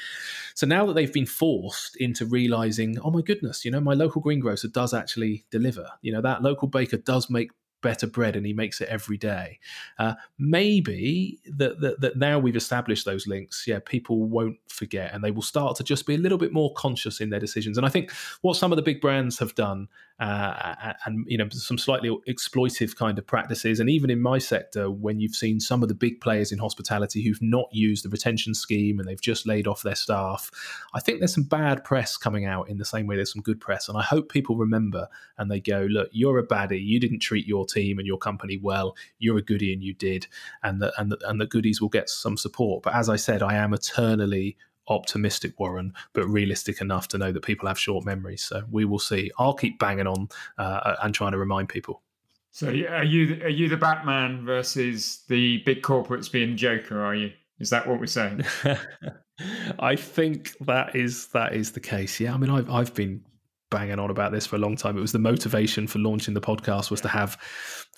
[0.54, 4.20] So now that they've been forced into realizing oh my goodness you know my local
[4.20, 5.88] greengrocer does actually deliver.
[6.02, 7.50] You know that local baker does make
[7.82, 9.58] better bread and he makes it every day.
[9.98, 15.22] Uh, maybe that, that, that now we've established those links, yeah, people won't forget and
[15.22, 17.76] they will start to just be a little bit more conscious in their decisions.
[17.76, 19.88] And I think what some of the big brands have done,
[20.20, 24.90] uh, and you know, some slightly exploitive kind of practices, and even in my sector,
[24.90, 28.54] when you've seen some of the big players in hospitality who've not used the retention
[28.54, 30.50] scheme and they've just laid off their staff,
[30.94, 33.60] I think there's some bad press coming out in the same way there's some good
[33.60, 33.88] press.
[33.88, 37.46] And I hope people remember and they go, look, you're a baddie, you didn't treat
[37.46, 38.94] your team and your company well.
[39.18, 40.26] You're a goodie and you did,
[40.62, 42.82] and the and the, and the goodies will get some support.
[42.82, 44.56] But as I said, I am eternally
[44.88, 48.42] optimistic, Warren, but realistic enough to know that people have short memories.
[48.42, 49.30] So we will see.
[49.38, 52.02] I'll keep banging on uh, and trying to remind people.
[52.50, 57.02] So are you are you the Batman versus the big corporates being Joker?
[57.02, 57.32] Are you?
[57.58, 58.44] Is that what we're saying?
[59.78, 62.20] I think that is that is the case.
[62.20, 63.24] Yeah, I mean, I've I've been
[63.72, 64.96] banging on about this for a long time.
[64.96, 67.36] It was the motivation for launching the podcast was to have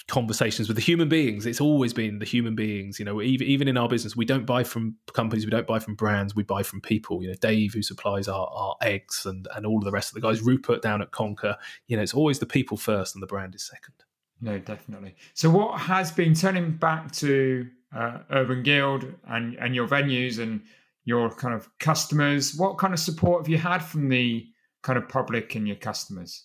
[0.08, 1.46] conversations with the human beings.
[1.46, 2.98] It's always been the human beings.
[2.98, 5.78] You know, even even in our business, we don't buy from companies, we don't buy
[5.78, 7.22] from brands, we buy from people.
[7.22, 10.14] You know, Dave who supplies our, our eggs and and all of the rest of
[10.14, 11.56] the guys, Rupert down at Conker.
[11.88, 13.94] You know, it's always the people first and the brand is second.
[14.40, 15.16] No, definitely.
[15.34, 20.62] So, what has been turning back to uh, Urban Guild and and your venues and
[21.04, 22.54] your kind of customers?
[22.56, 24.46] What kind of support have you had from the
[24.84, 26.44] kind of public and your customers?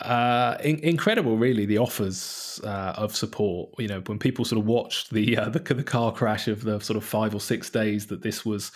[0.00, 1.66] Uh, in- incredible, really.
[1.66, 3.70] The offers uh, of support.
[3.78, 6.78] You know, when people sort of watched the, uh, the the car crash of the
[6.78, 8.70] sort of five or six days that this was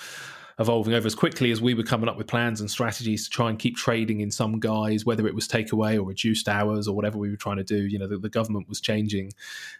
[0.59, 3.51] evolving over as quickly as we were coming up with plans and strategies to try
[3.51, 7.19] and keep trading in some guise, whether it was takeaway or reduced hours or whatever
[7.19, 7.87] we were trying to do.
[7.87, 9.33] You know, the, the, government was changing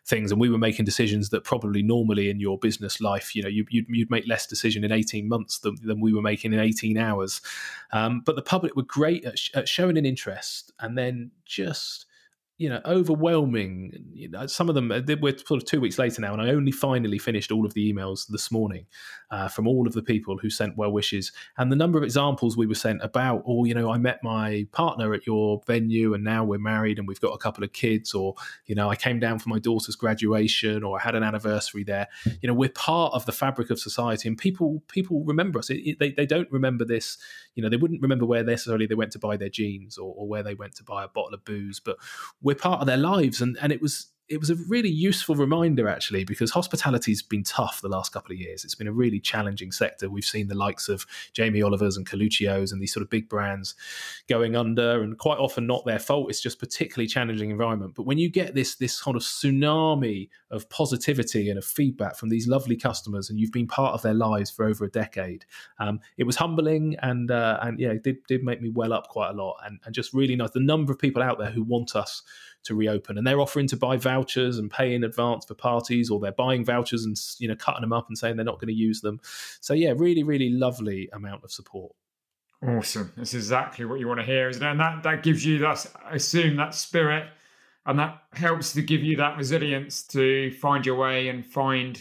[0.07, 3.49] things, and we were making decisions that probably normally in your business life, you know,
[3.49, 6.61] you, would you'd make less decision in eighteen months than, than we were making in
[6.61, 7.41] eighteen hours.
[7.93, 12.07] Um, but the public were great at, sh- at showing an interest, and then just
[12.57, 13.93] you know, overwhelming.
[14.13, 16.51] You know, some of them uh, we're sort of two weeks later now, and I
[16.51, 18.87] only finally finished all of the emails this morning
[19.31, 22.57] uh, from all of the people who sent well wishes, and the number of examples
[22.57, 23.43] we were sent about.
[23.47, 27.09] Oh, you know, I met my partner at your venue, and now we're married, and
[27.09, 28.35] we've got a couple of kids, or
[28.67, 32.07] you know, I came down for my daughter's graduation, or I had an anniversary there.
[32.41, 35.71] You know, we're part of the fabric of society, and people people remember us.
[35.71, 37.19] It, it, they they don't remember this.
[37.57, 40.29] You know, they wouldn't remember where necessarily they went to buy their jeans or, or
[40.29, 41.97] where they went to buy a bottle of booze, but
[42.45, 45.87] we're part of their lives, and and it was it was a really useful reminder
[45.87, 48.65] actually because hospitality's been tough the last couple of years.
[48.65, 50.09] It's been a really challenging sector.
[50.09, 53.75] We've seen the likes of Jamie Oliver's and Carluccio's and these sort of big brands
[54.29, 56.31] going under, and quite often not their fault.
[56.31, 57.95] It's just particularly challenging environment.
[57.95, 62.31] But when you get this this kind of tsunami of positivity and of feedback from
[62.31, 65.45] these lovely customers, and you've been part of their lives for over a decade,
[65.79, 69.09] um, it was humbling and uh, and yeah, it did did make me well up
[69.09, 70.51] quite a lot, and, and just really nice.
[70.51, 72.23] The number of people out there who want us
[72.65, 76.21] to reopen, and they're offering to buy vouchers and pay in advance for parties, or
[76.21, 78.75] they're buying vouchers and you know cutting them up and saying they're not going to
[78.75, 79.21] use them.
[79.61, 81.93] So yeah, really, really lovely amount of support.
[82.67, 83.13] Awesome.
[83.17, 84.71] That's exactly what you want to hear, isn't it?
[84.71, 87.29] And that that gives you that I assume that spirit,
[87.87, 92.01] and that helps to give you that resilience to find your way and find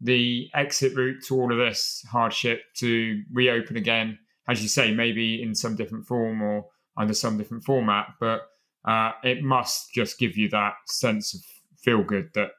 [0.00, 4.18] the exit route to all of this hardship to reopen again.
[4.48, 8.42] As you say, maybe in some different form or under some different format, but
[8.86, 11.40] uh, it must just give you that sense of
[11.78, 12.50] feel good that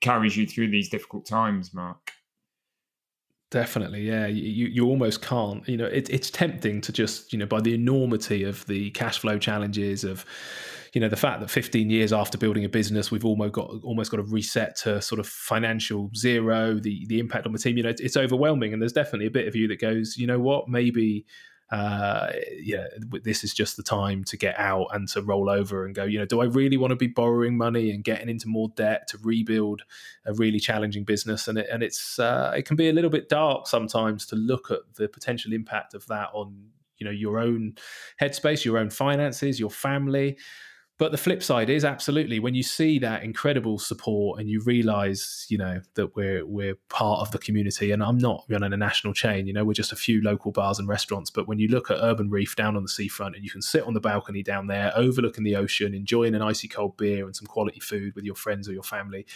[0.00, 2.12] carries you through these difficult times, Mark.
[3.50, 4.26] Definitely, yeah.
[4.26, 5.66] You you almost can't.
[5.68, 9.18] You know, it, it's tempting to just you know by the enormity of the cash
[9.18, 10.24] flow challenges of
[10.92, 14.10] you know the fact that 15 years after building a business we've almost got almost
[14.10, 17.82] got to reset to sort of financial zero the the impact on the team you
[17.82, 20.38] know it's, it's overwhelming and there's definitely a bit of you that goes you know
[20.38, 21.26] what maybe
[21.70, 22.86] uh, yeah,
[23.24, 26.18] this is just the time to get out and to roll over and go, you
[26.18, 29.18] know, do I really want to be borrowing money and getting into more debt to
[29.22, 29.82] rebuild
[30.26, 31.48] a really challenging business?
[31.48, 34.70] And it, and it's uh, it can be a little bit dark sometimes to look
[34.70, 37.74] at the potential impact of that on you know your own
[38.20, 40.38] headspace, your own finances, your family.
[40.98, 45.44] But the flip side is absolutely when you see that incredible support and you realize,
[45.50, 47.90] you know, that we're we're part of the community.
[47.90, 50.78] And I'm not running a national chain, you know, we're just a few local bars
[50.78, 51.28] and restaurants.
[51.28, 53.82] But when you look at Urban Reef down on the seafront and you can sit
[53.82, 57.46] on the balcony down there, overlooking the ocean, enjoying an icy cold beer and some
[57.46, 59.26] quality food with your friends or your family,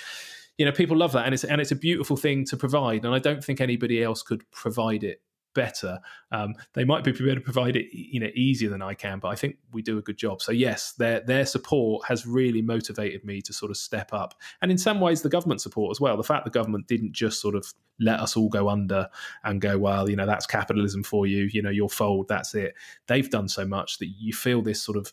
[0.56, 1.26] you know, people love that.
[1.26, 3.04] And it's and it's a beautiful thing to provide.
[3.04, 5.20] And I don't think anybody else could provide it
[5.60, 6.00] better.
[6.32, 9.28] Um, they might be able to provide it, you know, easier than I can, but
[9.28, 10.40] I think we do a good job.
[10.40, 14.70] So yes, their their support has really motivated me to sort of step up, and
[14.70, 16.16] in some ways, the government support as well.
[16.16, 17.66] The fact the government didn't just sort of
[18.02, 19.06] let us all go under
[19.44, 21.50] and go, well, you know, that's capitalism for you.
[21.52, 22.28] You know, you'll fold.
[22.28, 22.74] That's it.
[23.06, 25.12] They've done so much that you feel this sort of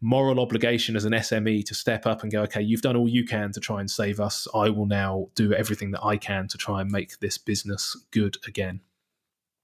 [0.00, 3.26] moral obligation as an SME to step up and go, okay, you've done all you
[3.26, 4.48] can to try and save us.
[4.54, 8.38] I will now do everything that I can to try and make this business good
[8.46, 8.80] again.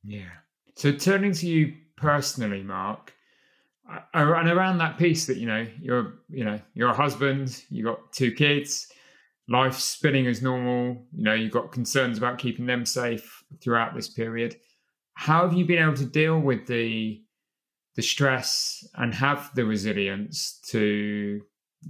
[0.05, 0.31] Yeah.
[0.77, 3.13] So turning to you personally, Mark,
[4.15, 8.13] and around that piece that you know you're you know you're a husband, you got
[8.13, 8.91] two kids,
[9.49, 11.05] life's spinning as normal.
[11.13, 14.57] You know you've got concerns about keeping them safe throughout this period.
[15.15, 17.23] How have you been able to deal with the
[17.97, 21.41] the stress and have the resilience to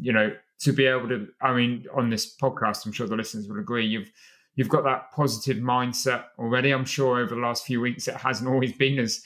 [0.00, 1.28] you know to be able to?
[1.42, 3.86] I mean, on this podcast, I'm sure the listeners will agree.
[3.86, 4.10] You've
[4.58, 6.72] you've got that positive mindset already.
[6.72, 9.22] I'm sure over the last few weeks it hasn't always been as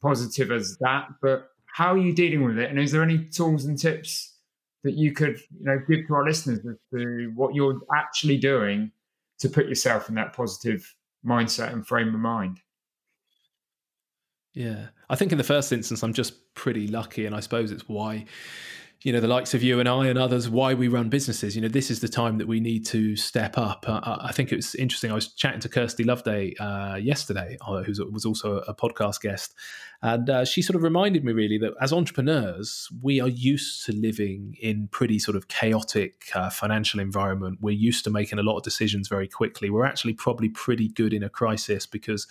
[0.00, 2.70] positive as that, but how are you dealing with it?
[2.70, 4.36] And is there any tools and tips
[4.84, 8.92] that you could, you know, give to our listeners as to what you're actually doing
[9.40, 10.94] to put yourself in that positive
[11.26, 12.60] mindset and frame of mind?
[14.54, 14.86] Yeah.
[15.10, 17.26] I think in the first instance, I'm just pretty lucky.
[17.26, 18.26] And I suppose it's why
[19.02, 21.54] you know the likes of you and I and others why we run businesses.
[21.54, 23.84] You know, this is the time that we need to step up.
[23.86, 25.10] I think it was interesting.
[25.10, 29.54] I was chatting to Kirsty Loveday uh, yesterday, uh, who was also a podcast guest,
[30.02, 33.92] and uh, she sort of reminded me really that as entrepreneurs, we are used to
[33.92, 37.58] living in pretty sort of chaotic uh, financial environment.
[37.60, 39.70] We're used to making a lot of decisions very quickly.
[39.70, 42.26] We're actually probably pretty good in a crisis because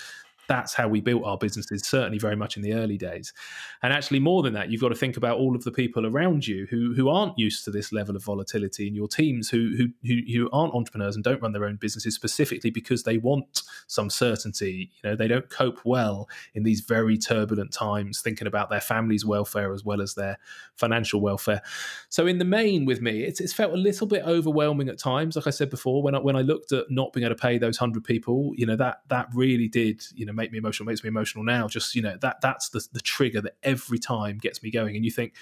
[0.47, 3.33] that's how we built our businesses, certainly very much in the early days.
[3.81, 6.47] And actually, more than that, you've got to think about all of the people around
[6.47, 9.87] you who who aren't used to this level of volatility in your teams, who who
[10.07, 14.09] who, who aren't entrepreneurs and don't run their own businesses specifically because they want some
[14.09, 14.91] certainty.
[15.03, 19.25] You know, they don't cope well in these very turbulent times, thinking about their family's
[19.25, 20.37] welfare as well as their
[20.75, 21.61] financial welfare.
[22.09, 25.35] So, in the main, with me, it's, it's felt a little bit overwhelming at times.
[25.35, 27.57] Like I said before, when I, when I looked at not being able to pay
[27.57, 31.03] those hundred people, you know that that really did you know make me emotional, makes
[31.03, 31.67] me emotional now.
[31.67, 34.95] Just you know that that's the the trigger that every time gets me going.
[34.95, 35.33] And you think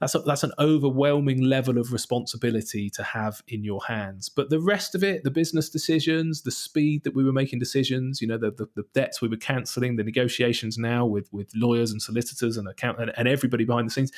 [0.00, 4.30] that's a, that's an overwhelming level of responsibility to have in your hands.
[4.30, 8.22] But the rest of it, the business decisions, the speed that we were making decisions,
[8.22, 11.92] you know, the the, the debts we were cancelling, the negotiations now with with lawyers
[11.92, 14.12] and solicitors and account and, and everybody behind the scenes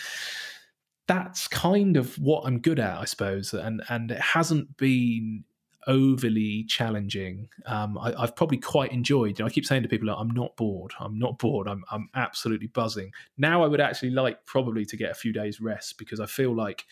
[1.08, 3.52] that's kind of what I'm good at, I suppose.
[3.52, 5.44] And and it hasn't been
[5.86, 7.48] overly challenging.
[7.66, 9.38] Um, I, have probably quite enjoyed.
[9.38, 10.92] You know, I keep saying to people, "I'm not bored.
[11.00, 11.68] I'm not bored.
[11.68, 15.60] I'm I'm absolutely buzzing." Now, I would actually like probably to get a few days
[15.60, 16.84] rest because I feel like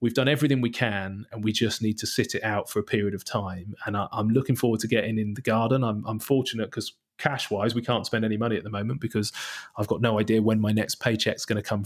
[0.00, 2.82] we've done everything we can and we just need to sit it out for a
[2.82, 3.74] period of time.
[3.86, 5.82] And I, am looking forward to getting in the garden.
[5.82, 9.32] I'm, I'm fortunate because cash wise, we can't spend any money at the moment because
[9.76, 11.84] I've got no idea when my next paycheck's going to come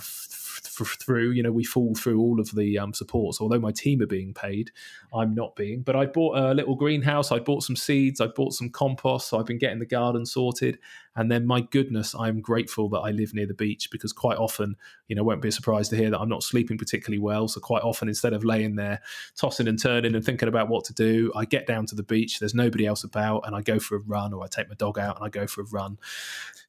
[0.68, 1.30] through.
[1.30, 3.40] You know, we fall through all of the um, supports.
[3.40, 4.70] Although my team are being paid,
[5.12, 5.82] I'm not being.
[5.82, 7.32] But I bought a little greenhouse.
[7.32, 8.20] I bought some seeds.
[8.20, 9.28] I bought some compost.
[9.28, 10.78] So I've been getting the garden sorted.
[11.16, 14.76] And then, my goodness, I'm grateful that I live near the beach because quite often,
[15.08, 17.48] you know, won't be a surprise to hear that I'm not sleeping particularly well.
[17.48, 19.00] So quite often, instead of laying there
[19.36, 22.38] tossing and turning and thinking about what to do, I get down to the beach.
[22.38, 24.98] There's nobody else about, and I go for a run, or I take my dog
[24.98, 25.98] out and I go for a run.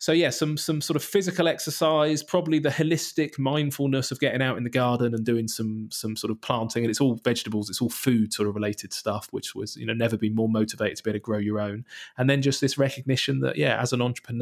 [0.01, 4.57] So yeah, some some sort of physical exercise, probably the holistic mindfulness of getting out
[4.57, 7.81] in the garden and doing some some sort of planting, and it's all vegetables, it's
[7.81, 11.03] all food sort of related stuff, which was you know never been more motivated to
[11.03, 11.85] be able to grow your own,
[12.17, 14.38] and then just this recognition that yeah, as an entrepreneur,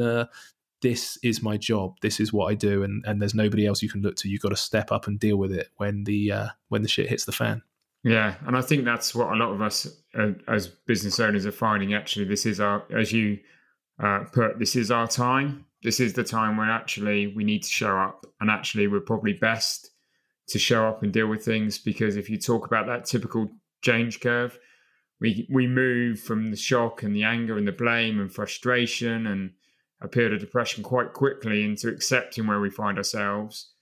[0.80, 3.88] this is my job this is what i do and, and there's nobody else you
[3.88, 6.48] can look to you've got to step up and deal with it when the uh,
[6.68, 7.62] when the shit hits the fan
[8.04, 9.86] Yeah, and I think that's what a lot of us
[10.16, 11.94] uh, as business owners are finding.
[11.94, 13.38] Actually, this is our, as you
[14.02, 15.64] uh, put, this is our time.
[15.82, 19.32] This is the time when actually we need to show up, and actually we're probably
[19.32, 19.90] best
[20.48, 23.48] to show up and deal with things because if you talk about that typical
[23.82, 24.58] change curve,
[25.20, 29.50] we we move from the shock and the anger and the blame and frustration and
[30.00, 33.72] a period of depression quite quickly into accepting where we find ourselves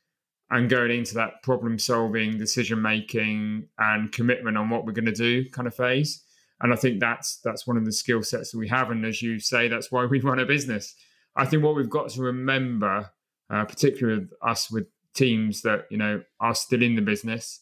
[0.51, 5.13] and going into that problem solving, decision making, and commitment on what we're going to
[5.13, 6.23] do kind of phase.
[6.61, 8.91] And I think that's that's one of the skill sets that we have.
[8.91, 10.95] And as you say, that's why we run a business.
[11.35, 13.11] I think what we've got to remember,
[13.51, 17.61] uh, particularly with us with teams that you know are still in the business,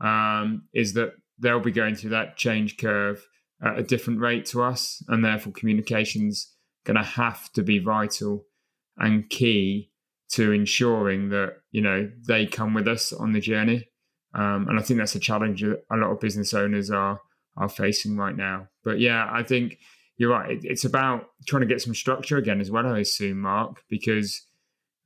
[0.00, 3.26] um, is that they'll be going through that change curve
[3.62, 6.52] at a different rate to us, and therefore communications
[6.84, 8.44] going to have to be vital
[8.96, 9.90] and key
[10.30, 13.88] to ensuring that you know they come with us on the journey.
[14.34, 17.20] Um, and I think that's a challenge that a lot of business owners are
[17.56, 18.68] are facing right now.
[18.82, 19.78] But yeah, I think
[20.16, 20.52] you're right.
[20.52, 22.86] It, it's about trying to get some structure again as well.
[22.86, 24.46] I assume, Mark, because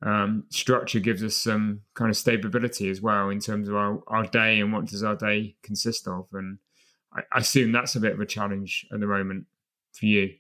[0.02, 4.26] um, structure gives us some kind of stability as well in terms of our, our
[4.26, 6.26] day and what does our day consist of.
[6.32, 6.58] And
[7.12, 9.46] I, I assume that's a bit of a challenge at the moment
[9.92, 10.34] for you.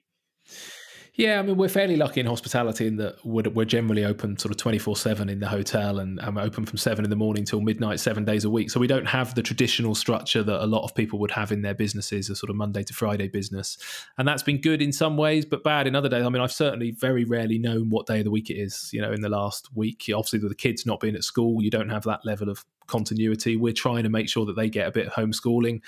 [1.16, 4.52] Yeah, I mean, we're fairly lucky in hospitality in that we're, we're generally open sort
[4.52, 7.46] of 24 7 in the hotel and, and, we're open from 7 in the morning
[7.46, 8.70] till midnight, seven days a week.
[8.70, 11.62] So we don't have the traditional structure that a lot of people would have in
[11.62, 13.78] their businesses, a sort of Monday to Friday business.
[14.18, 16.22] And that's been good in some ways, but bad in other days.
[16.22, 19.00] I mean, I've certainly very rarely known what day of the week it is, you
[19.00, 20.04] know, in the last week.
[20.14, 23.56] Obviously, with the kids not being at school, you don't have that level of continuity.
[23.56, 25.82] We're trying to make sure that they get a bit of homeschooling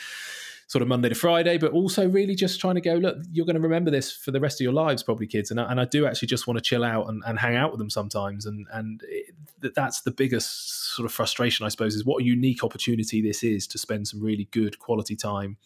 [0.68, 3.56] sort of Monday to Friday, but also really just trying to go, look, you're going
[3.56, 5.50] to remember this for the rest of your lives, probably kids.
[5.50, 7.70] And I, and I do actually just want to chill out and, and hang out
[7.70, 8.44] with them sometimes.
[8.44, 9.34] And, and it,
[9.74, 13.66] that's the biggest sort of frustration, I suppose, is what a unique opportunity this is
[13.68, 15.56] to spend some really good quality time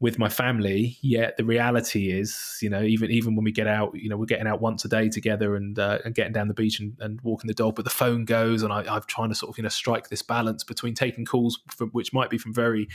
[0.00, 0.96] with my family.
[1.02, 4.24] Yet the reality is, you know, even even when we get out, you know, we're
[4.24, 7.20] getting out once a day together and uh, and getting down the beach and, and
[7.20, 7.76] walking the dog.
[7.76, 10.22] But the phone goes, and I, I'm trying to sort of you know strike this
[10.22, 12.88] balance between taking calls from, which might be from very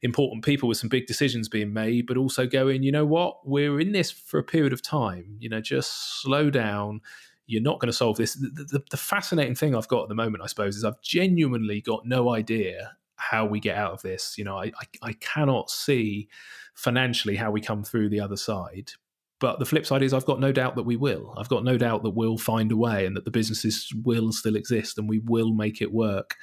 [0.00, 3.80] important people with some big decisions being made, but also going, you know what, we're
[3.80, 5.36] in this for a period of time.
[5.40, 7.00] You know, just slow down
[7.46, 8.32] you're not going to solve this.
[8.36, 11.82] The, the, the, fascinating thing I've got at the moment, I suppose, is I've genuinely
[11.82, 12.96] got no idea
[13.30, 14.36] how we get out of this.
[14.36, 16.28] You know, I, I, I cannot see
[16.74, 18.92] financially how we come through the other side.
[19.40, 21.34] But the flip side is, I've got no doubt that we will.
[21.36, 24.56] I've got no doubt that we'll find a way and that the businesses will still
[24.56, 26.36] exist and we will make it work.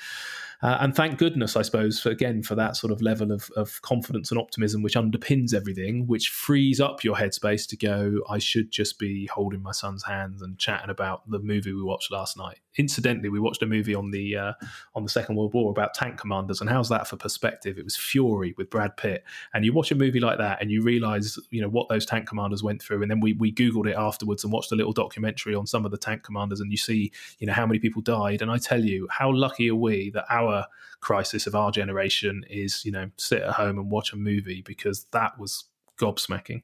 [0.62, 3.82] Uh, and thank goodness, I suppose, for, again, for that sort of level of, of
[3.82, 8.70] confidence and optimism which underpins everything, which frees up your headspace to go, I should
[8.70, 12.60] just be holding my son's hands and chatting about the movie we watched last night.
[12.78, 14.54] Incidentally, we watched a movie on the uh,
[14.96, 17.78] on the Second World War about tank commanders, and how's that for perspective?
[17.78, 20.82] It was Fury with Brad Pitt, and you watch a movie like that, and you
[20.82, 23.96] realise, you know, what those tank commanders went through, and then we we googled it
[23.96, 27.12] afterwards and watched a little documentary on some of the tank commanders, and you see,
[27.40, 30.26] you know, how many people died, and I tell you, how lucky are we that
[30.30, 30.66] our
[31.02, 35.06] crisis of our generation is, you know, sit at home and watch a movie because
[35.12, 35.66] that was
[36.00, 36.62] gobsmacking.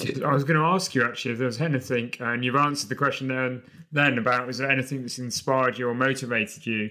[0.00, 2.96] I was going to ask you actually if there was anything, and you've answered the
[2.96, 3.62] question then.
[3.92, 6.90] Then about was there anything that's inspired you or motivated you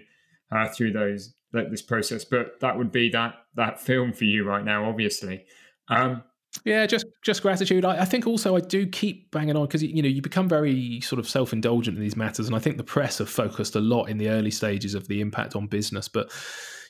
[0.51, 2.23] uh, through those like this process?
[2.23, 5.45] But that would be that that film for you right now, obviously.
[5.89, 6.23] Um,
[6.63, 7.83] yeah, just just gratitude.
[7.83, 11.01] I, I, think also I do keep banging on because you know you become very
[11.01, 13.81] sort of self indulgent in these matters, and I think the press have focused a
[13.81, 16.07] lot in the early stages of the impact on business.
[16.07, 16.31] But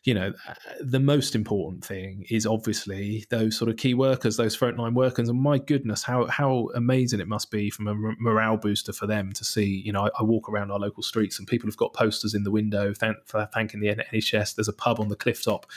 [0.03, 4.57] you know, uh, the most important thing is obviously those sort of key workers, those
[4.57, 8.91] frontline workers, and my goodness, how how amazing it must be from a morale booster
[8.91, 9.81] for them to see.
[9.85, 12.43] You know, I, I walk around our local streets and people have got posters in
[12.43, 13.17] the window thank,
[13.53, 14.55] thanking the NHS.
[14.55, 15.67] There's a pub on the cliff top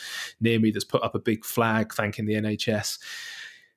[0.41, 2.99] near me that's put up a big flag thanking the NHS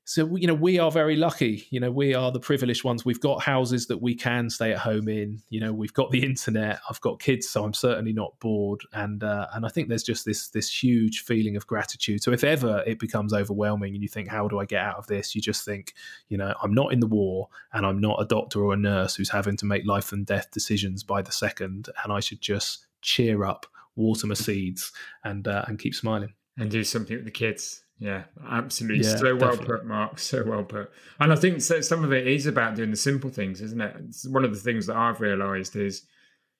[0.09, 1.67] so you know we are very lucky.
[1.69, 3.05] You know we are the privileged ones.
[3.05, 5.39] We've got houses that we can stay at home in.
[5.49, 6.79] You know we've got the internet.
[6.89, 8.81] I've got kids so i'm certainly not bored.
[8.93, 12.23] And uh, and i think there's just this this huge feeling of gratitude.
[12.23, 15.05] So if ever it becomes overwhelming and you think how do i get out of
[15.05, 15.35] this?
[15.35, 15.93] you just think
[16.27, 19.13] you know i'm not in the war and i'm not a doctor or a nurse
[19.13, 21.87] who's having to make life and death decisions by the second.
[22.03, 24.91] And i should just cheer up water my seeds
[25.23, 26.33] and uh, and keep smiling.
[26.57, 29.05] And do something with the kids yeah, absolutely.
[29.05, 30.19] Yeah, so well put, Mark.
[30.19, 30.89] So well put.
[31.19, 33.95] And I think so, some of it is about doing the simple things, isn't it?
[34.07, 36.03] It's one of the things that I've realised is,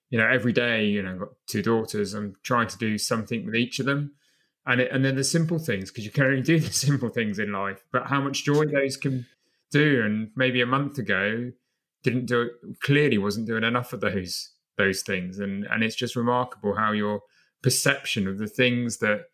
[0.10, 2.14] you know, every day, you know, I've got two daughters.
[2.14, 4.12] I'm trying to do something with each of them,
[4.66, 7.40] and it, and then the simple things because you can only do the simple things
[7.40, 7.86] in life.
[7.94, 9.26] But how much joy those can
[9.72, 11.52] do, and maybe a month ago
[12.04, 12.52] didn't do it.
[12.82, 17.22] Clearly, wasn't doing enough of those those things, and and it's just remarkable how your
[17.64, 19.26] perception of the things that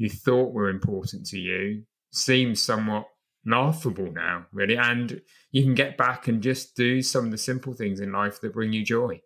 [0.00, 3.04] you thought were important to you seem somewhat
[3.44, 4.78] laughable now, really.
[4.78, 5.20] And
[5.52, 8.54] you can get back and just do some of the simple things in life that
[8.54, 9.20] bring you joy.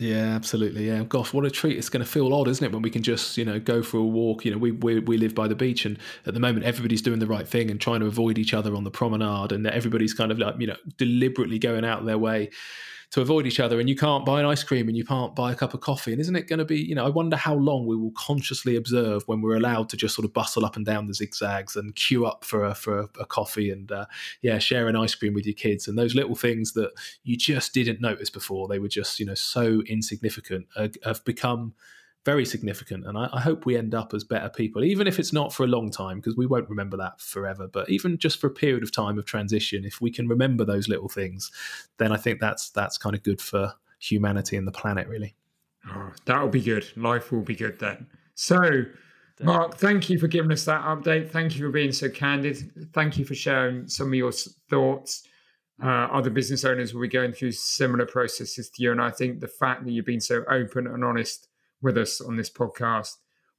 [0.00, 0.88] Yeah, absolutely.
[0.88, 1.78] Yeah, gosh, what a treat!
[1.78, 3.98] It's going to feel odd, isn't it, when we can just you know go for
[3.98, 4.44] a walk?
[4.44, 7.20] You know, we we we live by the beach, and at the moment everybody's doing
[7.20, 10.32] the right thing and trying to avoid each other on the promenade, and everybody's kind
[10.32, 12.50] of like you know deliberately going out their way
[13.14, 15.52] to avoid each other and you can't buy an ice cream and you can't buy
[15.52, 16.10] a cup of coffee.
[16.10, 18.74] And isn't it going to be you know i wonder how long we will consciously
[18.74, 21.94] observe when we're allowed to just sort of bustle up and down the zigzags and
[21.94, 24.06] queue up for a, for a, a coffee and uh,
[24.42, 25.86] yeah share an ice cream with your kids.
[25.86, 26.90] And those little things that
[27.22, 31.74] you just didn't notice before they were just you know so insignificant uh, have become
[32.24, 33.06] very significant.
[33.06, 35.64] And I, I, hope we end up as better people, even if it's not for
[35.64, 37.68] a long time, because we won't remember that forever.
[37.68, 40.88] But even just for a period of time of transition, if we can remember those
[40.88, 41.50] little things,
[41.98, 45.34] then I think that's that's kind of good for humanity and the planet, really.
[45.88, 46.86] Oh, that'll be good.
[46.96, 48.06] Life will be good then.
[48.34, 48.84] So,
[49.42, 51.30] Mark, thank you for giving us that update.
[51.30, 52.88] Thank you for being so candid.
[52.92, 54.32] Thank you for sharing some of your
[54.70, 55.28] thoughts.
[55.82, 58.92] Uh, other business owners will be going through similar processes to you.
[58.92, 61.48] And I think the fact that you've been so open and honest
[61.84, 63.12] with us on this podcast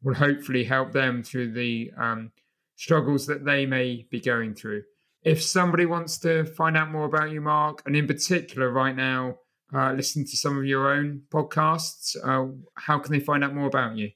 [0.03, 2.31] will hopefully help them through the um,
[2.75, 4.83] struggles that they may be going through.
[5.23, 9.37] If somebody wants to find out more about you, Mark, and in particular right now,
[9.73, 13.67] uh, listen to some of your own podcasts, uh, how can they find out more
[13.67, 14.11] about you?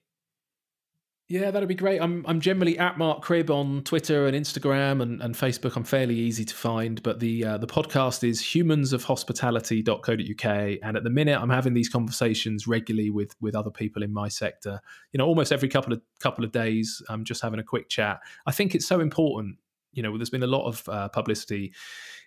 [1.31, 2.01] Yeah, that'd be great.
[2.01, 5.75] I'm I'm generally at Mark Cribb on Twitter and Instagram and, and Facebook.
[5.75, 10.77] I'm fairly easy to find, but the uh, the podcast is humansofhospitality.co.uk.
[10.81, 14.27] And at the minute, I'm having these conversations regularly with with other people in my
[14.27, 14.81] sector.
[15.13, 18.21] You know, almost every couple of couple of days, I'm just having a quick chat.
[18.47, 19.57] I think it's so important.
[19.93, 21.73] You know, there's been a lot of uh, publicity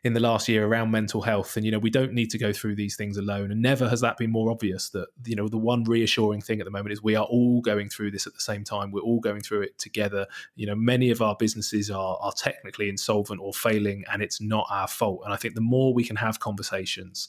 [0.04, 1.56] in the last year around mental health.
[1.56, 3.52] And, you know, we don't need to go through these things alone.
[3.52, 6.64] And never has that been more obvious that, you know, the one reassuring thing at
[6.64, 8.90] the moment is we are all going through this at the same time.
[8.90, 10.26] We're all going through it together.
[10.56, 14.66] You know, many of our businesses are, are technically insolvent or failing, and it's not
[14.70, 15.22] our fault.
[15.24, 17.28] And I think the more we can have conversations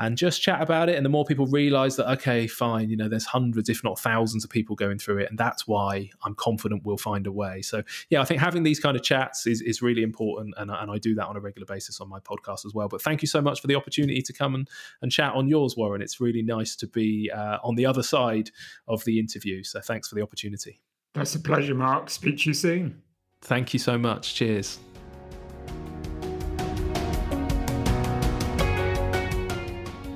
[0.00, 3.08] and just chat about it, and the more people realize that, okay, fine, you know,
[3.08, 5.30] there's hundreds, if not thousands of people going through it.
[5.30, 7.62] And that's why I'm confident we'll find a way.
[7.62, 10.54] So, yeah, I think having these kind of chats is, is really important.
[10.56, 12.88] And, and I do that on a regular basis on my podcast as well.
[12.88, 14.68] But thank you so much for the opportunity to come and,
[15.02, 16.02] and chat on yours, Warren.
[16.02, 18.50] It's really nice to be uh, on the other side
[18.88, 19.62] of the interview.
[19.62, 20.80] So thanks for the opportunity.
[21.14, 22.10] That's a pleasure, Mark.
[22.10, 23.02] Speak to you soon.
[23.42, 24.34] Thank you so much.
[24.34, 24.78] Cheers.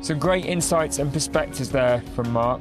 [0.02, 2.60] Some great insights and perspectives there from Mark,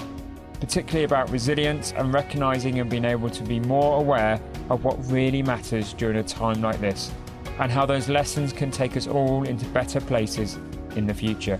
[0.64, 4.39] particularly about resilience and recognizing and being able to be more aware
[4.70, 7.11] of what really matters during a time like this
[7.59, 10.57] and how those lessons can take us all into better places
[10.95, 11.59] in the future.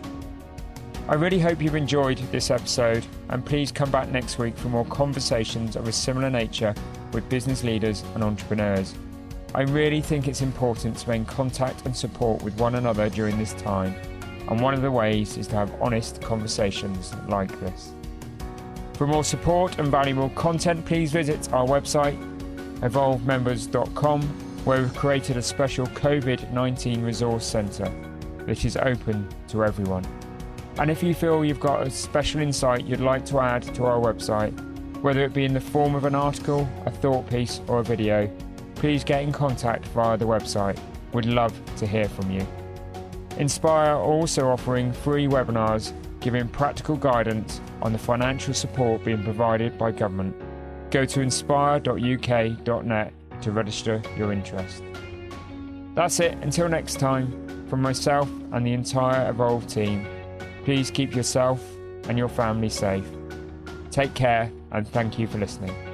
[1.10, 4.86] I really hope you've enjoyed this episode, and please come back next week for more
[4.86, 6.74] conversations of a similar nature
[7.12, 8.96] with business leaders and entrepreneurs.
[9.54, 13.52] I really think it's important to maintain contact and support with one another during this
[13.56, 13.94] time,
[14.50, 17.92] and one of the ways is to have honest conversations like this.
[19.04, 22.18] For more support and valuable content, please visit our website,
[22.80, 24.22] evolvemembers.com
[24.64, 27.90] where we've created a special COVID 19 resource centre
[28.46, 30.06] which is open to everyone.
[30.78, 34.00] And if you feel you've got a special insight you'd like to add to our
[34.00, 34.54] website,
[35.02, 38.32] whether it be in the form of an article, a thought piece, or a video,
[38.76, 40.80] please get in contact via the website.
[41.12, 42.48] We'd love to hear from you.
[43.38, 45.92] Inspire also offering free webinars
[46.24, 50.34] giving practical guidance on the financial support being provided by government.
[50.90, 54.82] Go to inspire.uk.net to register your interest.
[55.96, 60.08] That's it, until next time, from myself and the entire Evolve team,
[60.64, 61.62] please keep yourself
[62.08, 63.06] and your family safe.
[63.92, 65.93] Take care and thank you for listening.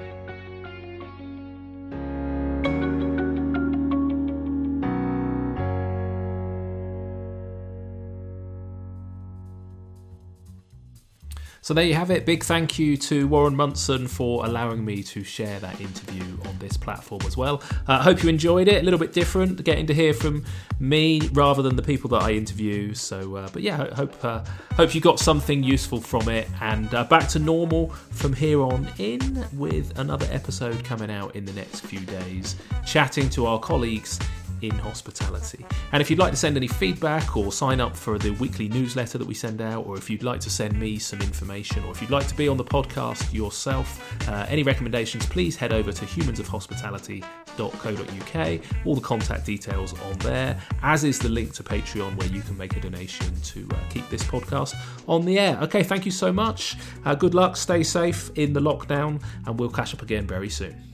[11.69, 12.25] So there you have it.
[12.25, 16.75] Big thank you to Warren Munson for allowing me to share that interview on this
[16.75, 17.61] platform as well.
[17.87, 18.81] I uh, hope you enjoyed it.
[18.81, 20.45] A little bit different, getting to hear from
[20.79, 22.95] me rather than the people that I interview.
[22.95, 24.43] So, uh, but yeah, hope uh,
[24.77, 26.47] hope you got something useful from it.
[26.59, 31.45] And uh, back to normal from here on in with another episode coming out in
[31.45, 34.17] the next few days, chatting to our colleagues
[34.61, 35.65] in hospitality.
[35.91, 39.17] And if you'd like to send any feedback or sign up for the weekly newsletter
[39.17, 42.01] that we send out, or if you'd like to send me some information, or if
[42.01, 46.05] you'd like to be on the podcast yourself, uh, any recommendations, please head over to
[46.05, 48.85] humansofhospitality.co.uk.
[48.85, 52.57] All the contact details on there, as is the link to Patreon where you can
[52.57, 54.75] make a donation to uh, keep this podcast
[55.07, 55.57] on the air.
[55.61, 56.77] Okay, thank you so much.
[57.05, 60.88] Uh, good luck, stay safe in the lockdown, and we'll catch up again very soon.